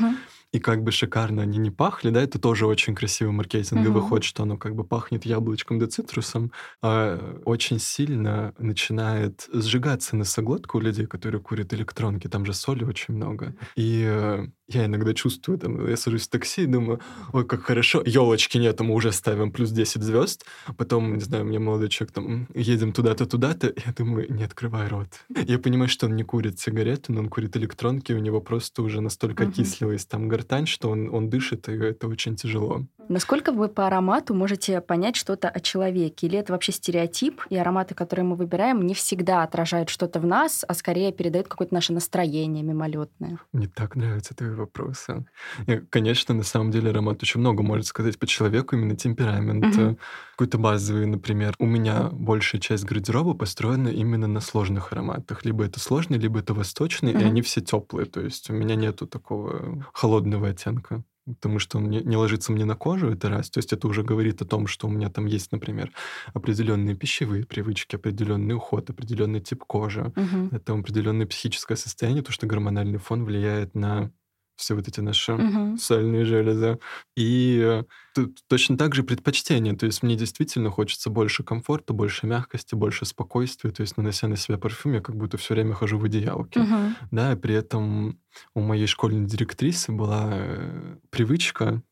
и 0.53 0.59
как 0.59 0.83
бы 0.83 0.93
шикарно 0.93 1.43
они 1.43 1.59
не 1.59 1.71
пахли, 1.71 2.11
да, 2.11 2.23
это 2.23 2.39
тоже 2.39 2.67
очень 2.67 2.95
красивый 2.95 3.33
маркетинговый 3.33 4.03
mm-hmm. 4.03 4.09
ход, 4.09 4.25
что 4.25 4.45
оно 4.45 4.57
как 4.57 4.75
бы 4.75 4.85
пахнет 4.85 5.27
яблочком 5.27 5.79
да 5.79 5.87
цитрусом, 5.87 6.53
а 6.83 7.41
очень 7.45 7.79
сильно 7.79 8.55
начинает 8.59 9.49
сжигаться 9.53 10.17
носоглотка 10.17 10.77
у 10.77 10.81
людей, 10.81 11.07
которые 11.07 11.41
курят 11.41 11.73
электронки, 11.75 12.29
там 12.29 12.45
же 12.47 12.55
соли 12.55 12.85
очень 12.85 13.15
много. 13.15 13.55
И 13.77 14.03
э, 14.07 14.47
я 14.69 14.87
иногда 14.87 15.15
чувствую, 15.15 15.59
там, 15.59 15.89
я 15.89 15.97
сажусь 15.97 16.27
в 16.27 16.31
такси 16.31 16.63
и 16.63 16.67
думаю, 16.67 17.01
ой, 17.33 17.45
как 17.47 17.63
хорошо, 17.63 18.03
елочки 18.05 18.59
нет, 18.59 18.81
мы 18.81 18.95
уже 18.95 19.13
ставим 19.13 19.53
плюс 19.53 19.71
10 19.71 20.03
звезд. 20.03 20.45
Потом, 20.77 21.15
не 21.15 21.21
знаю, 21.21 21.45
мне 21.45 21.59
молодой 21.59 21.89
человек 21.89 22.13
там, 22.13 22.49
едем 22.55 22.93
туда-то, 22.93 23.27
туда-то. 23.27 23.73
Я 23.87 23.93
думаю, 23.93 24.33
не 24.33 24.45
открывай 24.45 24.89
рот. 24.89 25.09
Я 25.29 25.59
понимаю, 25.59 25.89
что 25.89 26.07
он 26.07 26.17
не 26.17 26.25
курит 26.25 26.59
сигареты, 26.59 27.13
но 27.13 27.21
он 27.21 27.29
курит 27.29 27.57
электронки, 27.57 28.13
у 28.13 28.19
него 28.19 28.41
просто 28.41 28.83
уже 28.83 29.01
настолько 29.01 29.45
uh-huh. 29.45 29.51
окислилась 29.51 30.05
там 30.05 30.29
гортань, 30.29 30.67
что 30.67 30.91
он, 30.91 31.15
он 31.15 31.31
дышит, 31.31 31.69
и 31.69 31.73
это 31.73 32.09
очень 32.09 32.37
тяжело. 32.37 32.87
Насколько 33.09 33.53
вы 33.53 33.69
по 33.69 33.87
аромату 33.87 34.35
можете 34.35 34.81
понять 34.81 35.17
что-то 35.17 35.49
о 35.49 35.61
человеке? 35.61 36.27
Или 36.27 36.39
это 36.39 36.53
вообще 36.53 36.73
стереотип, 36.73 37.43
и 37.51 37.57
ароматы, 37.57 37.95
которые 37.95 38.25
мы 38.25 38.37
выбираем, 38.37 38.83
не 38.83 38.95
всегда 38.95 39.43
отражают 39.43 39.89
что-то 39.89 40.21
в 40.21 40.27
нас, 40.27 40.65
а 40.67 40.75
скорее 40.75 41.13
передают 41.13 41.49
какое-то 41.49 41.75
наше 41.75 41.93
настроение 41.93 42.63
мимолетное? 42.63 43.39
Мне 43.53 43.69
так 43.69 43.95
нравится 43.97 44.35
твой 44.35 44.55
вопроса. 44.55 45.25
И, 45.67 45.77
конечно, 45.77 46.35
на 46.35 46.43
самом 46.43 46.71
деле 46.71 46.91
аромат 46.91 47.23
очень 47.23 47.41
много 47.41 47.63
может 47.63 47.87
сказать 47.87 48.19
по 48.19 48.27
человеку, 48.27 48.77
именно 48.77 48.97
темперамент. 48.97 49.65
Mm-hmm. 49.65 49.99
Какой-то 50.33 50.59
базовый, 50.59 51.07
например. 51.07 51.55
У 51.59 51.67
меня 51.67 52.09
большая 52.13 52.61
часть 52.61 52.85
гардероба 52.85 53.35
построена 53.35 53.89
именно 53.89 54.27
на 54.27 54.41
сложных 54.41 54.93
ароматах. 54.93 55.45
Либо 55.45 55.65
это 55.65 55.81
сложный, 55.81 56.19
либо 56.19 56.41
это 56.41 56.55
восточный, 56.55 57.13
mm-hmm. 57.13 57.23
и 57.23 57.25
они 57.25 57.43
все 57.43 57.61
теплые. 57.61 58.07
То 58.07 58.21
есть 58.21 58.51
у 58.51 58.53
меня 58.53 58.75
нету 58.75 59.07
такого 59.07 59.85
холодного 59.93 60.49
оттенка 60.49 61.05
потому 61.27 61.59
что 61.59 61.79
он 61.79 61.91
не, 61.91 62.01
не 62.03 62.17
ложится 62.17 62.53
мне 62.53 62.65
на 62.65 62.77
кожу, 62.77 63.11
это 63.11 63.29
раз. 63.29 63.51
То 63.51 63.59
есть 63.59 63.73
это 63.73 63.89
уже 63.89 64.03
говорит 64.03 64.43
о 64.43 64.45
том, 64.45 64.67
что 64.67 64.87
у 64.87 64.91
меня 64.91 65.11
там 65.11 65.27
есть, 65.27 65.53
например, 65.53 65.91
определенные 66.35 66.95
пищевые 66.95 67.45
привычки, 67.45 67.97
определенный 67.97 68.55
уход, 68.55 68.89
определенный 68.91 69.41
тип 69.41 69.65
кожи, 69.65 70.13
угу. 70.17 70.49
это 70.53 70.73
определенное 70.73 71.27
психическое 71.27 71.77
состояние, 71.77 72.23
то, 72.23 72.33
что 72.33 72.47
гормональный 72.47 72.99
фон 72.99 73.25
влияет 73.25 73.75
на 73.75 74.11
все 74.57 74.75
вот 74.75 74.89
эти 74.89 75.01
наши 75.01 75.33
угу. 75.33 75.77
сальные 75.77 76.25
железы. 76.25 76.79
И 77.17 77.61
э, 77.63 77.85
тут 78.15 78.41
точно 78.49 78.77
так 78.77 78.95
же 78.95 79.03
предпочтение. 79.03 79.77
То 79.77 79.87
есть 79.87 80.03
мне 80.03 80.17
действительно 80.17 80.71
хочется 80.71 81.11
больше 81.11 81.45
комфорта, 81.45 81.93
больше 81.93 82.27
мягкости, 82.27 82.75
больше 82.75 83.05
спокойствия. 83.05 83.71
То 83.71 83.83
есть 83.83 83.97
нанося 83.97 84.29
на 84.29 84.37
себя 84.37 84.59
парфюм, 84.59 84.95
я 84.95 85.01
как 85.01 85.17
будто 85.17 85.37
все 85.37 85.55
время 85.55 85.75
хожу 85.75 85.99
в 85.99 86.05
одеялке. 86.05 86.61
Угу. 86.61 86.77
Да, 87.11 87.33
и 87.33 87.37
при 87.37 87.55
этом 87.55 88.19
у 88.55 88.61
моей 88.61 88.87
школьной 88.87 89.27
директрисы 89.27 89.93
была 89.93 90.31
э, 90.33 90.97
привычка 91.11 91.83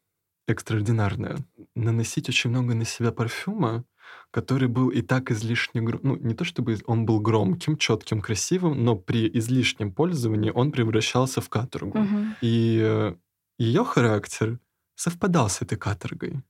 экстраординарная. 0.46 1.38
Наносить 1.74 2.28
очень 2.28 2.50
много 2.50 2.74
на 2.74 2.84
себя 2.84 3.12
парфюма, 3.12 3.84
который 4.30 4.68
был 4.68 4.88
и 4.88 5.02
так 5.02 5.30
излишне... 5.30 5.80
Ну, 5.80 6.16
не 6.16 6.34
то 6.34 6.44
чтобы 6.44 6.78
он 6.86 7.06
был 7.06 7.20
громким, 7.20 7.76
четким, 7.76 8.20
красивым, 8.20 8.84
но 8.84 8.96
при 8.96 9.30
излишнем 9.38 9.92
пользовании 9.92 10.50
он 10.50 10.72
превращался 10.72 11.40
в 11.40 11.48
каторгу. 11.48 11.98
Угу. 11.98 12.18
И 12.40 12.80
э, 12.82 13.14
ее 13.58 13.84
характер 13.84 14.58
совпадал 14.96 15.48
с 15.48 15.62
этой 15.62 15.78
каторгой. 15.78 16.42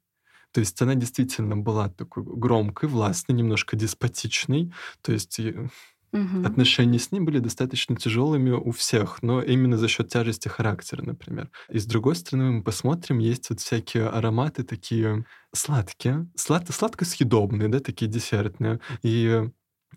То 0.52 0.60
есть 0.60 0.80
она 0.80 0.94
действительно 0.94 1.56
была 1.56 1.88
такой 1.88 2.22
громкой, 2.24 2.88
властной, 2.88 3.36
немножко 3.36 3.76
деспотичной. 3.76 4.72
То 5.02 5.12
есть 5.12 5.40
Угу. 6.14 6.46
Отношения 6.46 7.00
с 7.00 7.10
ним 7.10 7.24
были 7.24 7.40
достаточно 7.40 7.96
тяжелыми 7.96 8.50
у 8.50 8.70
всех, 8.70 9.18
но 9.22 9.42
именно 9.42 9.76
за 9.76 9.88
счет 9.88 10.08
тяжести 10.08 10.46
характера, 10.46 11.02
например. 11.02 11.50
И 11.68 11.80
с 11.80 11.86
другой 11.86 12.14
стороны, 12.14 12.52
мы 12.52 12.62
посмотрим, 12.62 13.18
есть 13.18 13.50
вот 13.50 13.58
всякие 13.58 14.06
ароматы 14.06 14.62
такие 14.62 15.24
сладкие, 15.52 16.28
слад 16.36 16.68
сладко-съедобные, 16.70 17.68
да, 17.68 17.80
такие 17.80 18.08
десертные. 18.08 18.78
И 19.02 19.42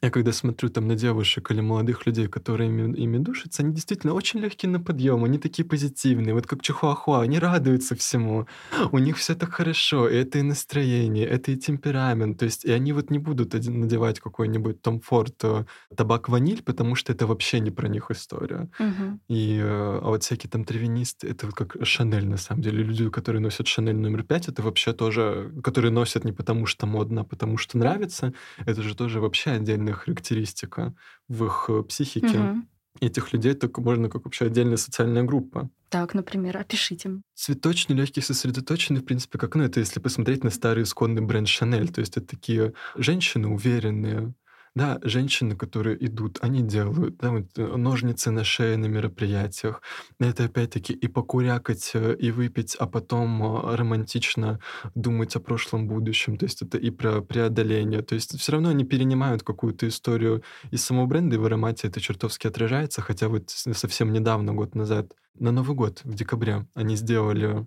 я 0.01 0.09
когда 0.09 0.31
смотрю 0.31 0.69
там 0.69 0.87
на 0.87 0.95
девушек 0.95 1.51
или 1.51 1.61
молодых 1.61 2.05
людей, 2.05 2.27
которые 2.27 2.69
ими, 2.69 2.95
ими 2.97 3.17
душатся, 3.17 3.63
они 3.63 3.73
действительно 3.73 4.13
очень 4.13 4.39
легкие 4.39 4.69
на 4.69 4.79
подъем, 4.79 5.23
они 5.23 5.37
такие 5.37 5.65
позитивные, 5.65 6.33
вот 6.33 6.47
как 6.47 6.61
Чихуахуа, 6.61 7.21
они 7.21 7.39
радуются 7.39 7.95
всему, 7.95 8.47
у 8.91 8.97
них 8.97 9.17
все 9.17 9.35
так 9.35 9.53
хорошо, 9.53 10.09
и 10.09 10.15
это 10.15 10.39
и 10.39 10.41
настроение, 10.41 11.25
это 11.25 11.51
и 11.51 11.55
темперамент, 11.55 12.39
то 12.39 12.45
есть 12.45 12.65
и 12.65 12.71
они 12.71 12.93
вот 12.93 13.09
не 13.09 13.19
будут 13.19 13.53
надевать 13.53 14.19
какой-нибудь 14.19 14.81
Том 14.81 14.99
Форд 15.01 15.43
э, 15.43 15.65
табак-ваниль, 15.95 16.63
потому 16.63 16.95
что 16.95 17.13
это 17.13 17.27
вообще 17.27 17.59
не 17.59 17.71
про 17.71 17.87
них 17.87 18.11
история. 18.11 18.69
Угу. 18.79 19.19
И, 19.29 19.59
э, 19.59 19.99
а 20.03 20.07
вот 20.07 20.23
всякие 20.23 20.49
там 20.49 20.63
травянисты, 20.63 21.29
это 21.29 21.47
вот 21.47 21.55
как 21.55 21.77
Шанель 21.85 22.27
на 22.27 22.37
самом 22.37 22.61
деле, 22.61 22.83
люди, 22.83 23.09
которые 23.09 23.41
носят 23.41 23.67
Шанель 23.67 23.97
номер 23.97 24.23
пять, 24.23 24.47
это 24.47 24.61
вообще 24.61 24.93
тоже, 24.93 25.51
которые 25.63 25.91
носят 25.91 26.23
не 26.23 26.31
потому 26.31 26.65
что 26.65 26.85
модно, 26.85 27.21
а 27.21 27.23
потому 27.23 27.57
что 27.57 27.77
нравится, 27.77 28.33
это 28.65 28.81
же 28.81 28.95
тоже 28.95 29.19
вообще 29.19 29.51
отдельно 29.51 29.86
отдельная 29.87 29.93
характеристика 29.93 30.93
в 31.27 31.45
их 31.45 31.65
э, 31.69 31.83
психике. 31.83 32.39
Угу. 32.39 32.61
Этих 32.99 33.33
людей 33.33 33.53
только 33.53 33.81
можно 33.81 34.09
как 34.09 34.25
вообще 34.25 34.45
отдельная 34.45 34.77
социальная 34.77 35.23
группа. 35.23 35.69
Так, 35.89 36.15
например, 36.15 36.57
опишите. 36.57 37.21
Цветочный, 37.35 37.95
легкий, 37.95 38.21
сосредоточенный, 38.21 39.01
в 39.01 39.05
принципе, 39.05 39.37
как, 39.37 39.55
ну, 39.55 39.63
это 39.63 39.79
если 39.79 39.99
посмотреть 39.99 40.43
на 40.43 40.49
старый 40.49 40.83
исконный 40.83 41.21
бренд 41.21 41.47
Шанель, 41.47 41.89
то 41.89 42.01
есть 42.01 42.17
это 42.17 42.25
такие 42.25 42.73
женщины 42.95 43.47
уверенные, 43.47 44.33
да, 44.77 44.99
женщины, 45.03 45.55
которые 45.55 45.97
идут, 46.05 46.37
они 46.41 46.61
делают 46.61 47.17
да, 47.17 47.31
вот, 47.31 47.45
э, 47.57 47.77
ножницы 47.77 48.31
на 48.31 48.43
шее 48.43 48.77
на 48.77 48.85
мероприятиях. 48.85 49.81
Это 50.19 50.45
опять-таки 50.45 50.93
и 50.93 51.07
покурякать, 51.07 51.91
э, 51.95 52.15
и 52.19 52.31
выпить, 52.31 52.75
а 52.75 52.85
потом 52.85 53.43
э, 53.43 53.75
романтично 53.75 54.59
думать 54.93 55.35
о 55.35 55.39
прошлом 55.39 55.87
будущем. 55.87 56.37
То 56.37 56.45
есть 56.45 56.61
это 56.61 56.77
и 56.77 56.91
про 56.91 57.21
преодоление. 57.21 58.03
То 58.03 58.15
есть 58.15 58.37
все 58.39 58.51
равно 58.51 58.69
они 58.69 58.85
перенимают 58.85 59.41
какую-то 59.41 59.87
историю 59.87 60.43
из 60.69 60.85
самого 60.85 61.07
бренда, 61.07 61.35
и 61.35 61.39
в 61.39 61.45
аромате 61.45 61.87
это 61.87 61.99
чертовски 61.99 62.47
отражается. 62.47 63.01
Хотя 63.01 63.29
вот 63.29 63.49
совсем 63.49 64.13
недавно, 64.13 64.53
год 64.53 64.75
назад, 64.75 65.13
на 65.39 65.51
Новый 65.51 65.75
год, 65.75 66.01
в 66.03 66.13
декабре, 66.13 66.67
они 66.75 66.95
сделали 66.95 67.65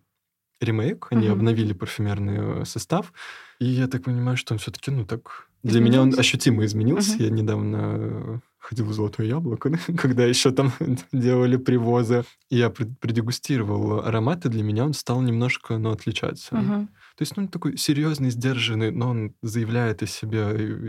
ремейк, 0.60 1.08
они 1.10 1.26
mm-hmm. 1.26 1.32
обновили 1.32 1.72
парфюмерный 1.72 2.66
состав. 2.66 3.12
И 3.58 3.66
я 3.66 3.88
так 3.88 4.04
понимаю, 4.04 4.36
что 4.36 4.54
он 4.54 4.58
все-таки, 4.58 4.90
ну, 4.90 5.04
так 5.04 5.48
для 5.62 5.80
меня 5.80 6.02
он 6.02 6.18
ощутимо 6.18 6.64
изменился. 6.64 7.16
Uh-huh. 7.16 7.24
Я 7.24 7.30
недавно 7.30 8.40
ходил 8.58 8.86
в 8.86 8.92
«Золотое 8.92 9.26
яблоко», 9.26 9.70
когда 9.98 10.24
еще 10.24 10.50
там 10.50 10.72
делали 11.12 11.56
привозы. 11.56 12.24
Я 12.48 12.70
продегустировал 12.70 14.00
ароматы, 14.00 14.48
для 14.48 14.62
меня 14.62 14.84
он 14.84 14.94
стал 14.94 15.20
немножко, 15.20 15.78
ну, 15.78 15.90
отличаться. 15.90 16.54
Uh-huh. 16.54 16.88
То 17.20 17.24
есть, 17.24 17.36
ну, 17.36 17.42
он 17.42 17.48
такой 17.48 17.76
серьезный, 17.76 18.30
сдержанный, 18.30 18.90
но 18.90 19.10
он 19.10 19.34
заявляет 19.42 20.02
о 20.02 20.06
себе. 20.06 20.38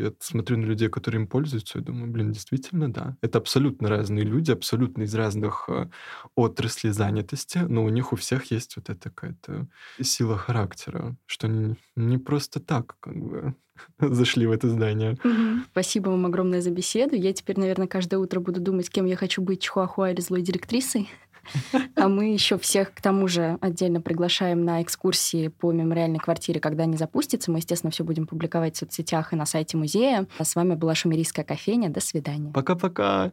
Я 0.01 0.13
смотрю 0.19 0.55
на 0.59 0.63
людей, 0.63 0.87
которые 0.87 1.23
им 1.23 1.27
пользуются, 1.27 1.77
и 1.79 1.81
думаю, 1.81 2.09
блин, 2.09 2.31
действительно, 2.31 2.89
да. 2.89 3.17
Это 3.21 3.39
абсолютно 3.39 3.89
разные 3.89 4.23
люди, 4.23 4.49
абсолютно 4.49 5.03
из 5.03 5.13
разных 5.13 5.65
э, 5.67 5.89
отраслей 6.37 6.93
занятости, 6.93 7.57
но 7.57 7.83
у 7.83 7.89
них 7.89 8.13
у 8.13 8.15
всех 8.15 8.49
есть 8.49 8.77
вот 8.77 8.89
эта 8.89 9.09
какая-то 9.09 9.67
сила 10.01 10.37
характера, 10.37 11.17
что 11.25 11.49
не, 11.49 11.75
не 11.97 12.17
просто 12.17 12.61
так, 12.61 12.95
как 13.01 13.17
бы, 13.17 13.55
зашли 13.99 14.47
в 14.47 14.51
это 14.51 14.69
здание. 14.69 15.17
Угу. 15.25 15.65
Спасибо 15.73 16.11
вам 16.11 16.25
огромное 16.27 16.61
за 16.61 16.71
беседу. 16.71 17.13
Я 17.13 17.33
теперь, 17.33 17.59
наверное, 17.59 17.87
каждое 17.87 18.19
утро 18.19 18.39
буду 18.39 18.61
думать, 18.61 18.89
кем 18.89 19.05
я 19.05 19.17
хочу 19.17 19.41
быть, 19.41 19.63
Чихуахуа 19.63 20.11
или 20.11 20.21
злой 20.21 20.43
директрисой. 20.43 21.09
А 21.95 22.07
мы 22.07 22.33
еще 22.33 22.57
всех 22.57 22.93
к 22.93 23.01
тому 23.01 23.27
же 23.27 23.57
отдельно 23.61 24.01
приглашаем 24.01 24.63
на 24.63 24.81
экскурсии 24.81 25.49
по 25.49 25.71
мемориальной 25.71 26.19
квартире, 26.19 26.59
когда 26.59 26.83
они 26.83 26.97
запустятся. 26.97 27.51
Мы, 27.51 27.59
естественно, 27.59 27.91
все 27.91 28.03
будем 28.03 28.27
публиковать 28.27 28.75
в 28.75 28.79
соцсетях 28.79 29.33
и 29.33 29.35
на 29.35 29.45
сайте 29.45 29.77
музея. 29.77 30.27
А 30.37 30.43
с 30.43 30.55
вами 30.55 30.75
была 30.75 30.95
Шумерийская 30.95 31.45
кофейня. 31.45 31.89
До 31.89 31.99
свидания. 31.99 32.51
Пока-пока. 32.51 33.31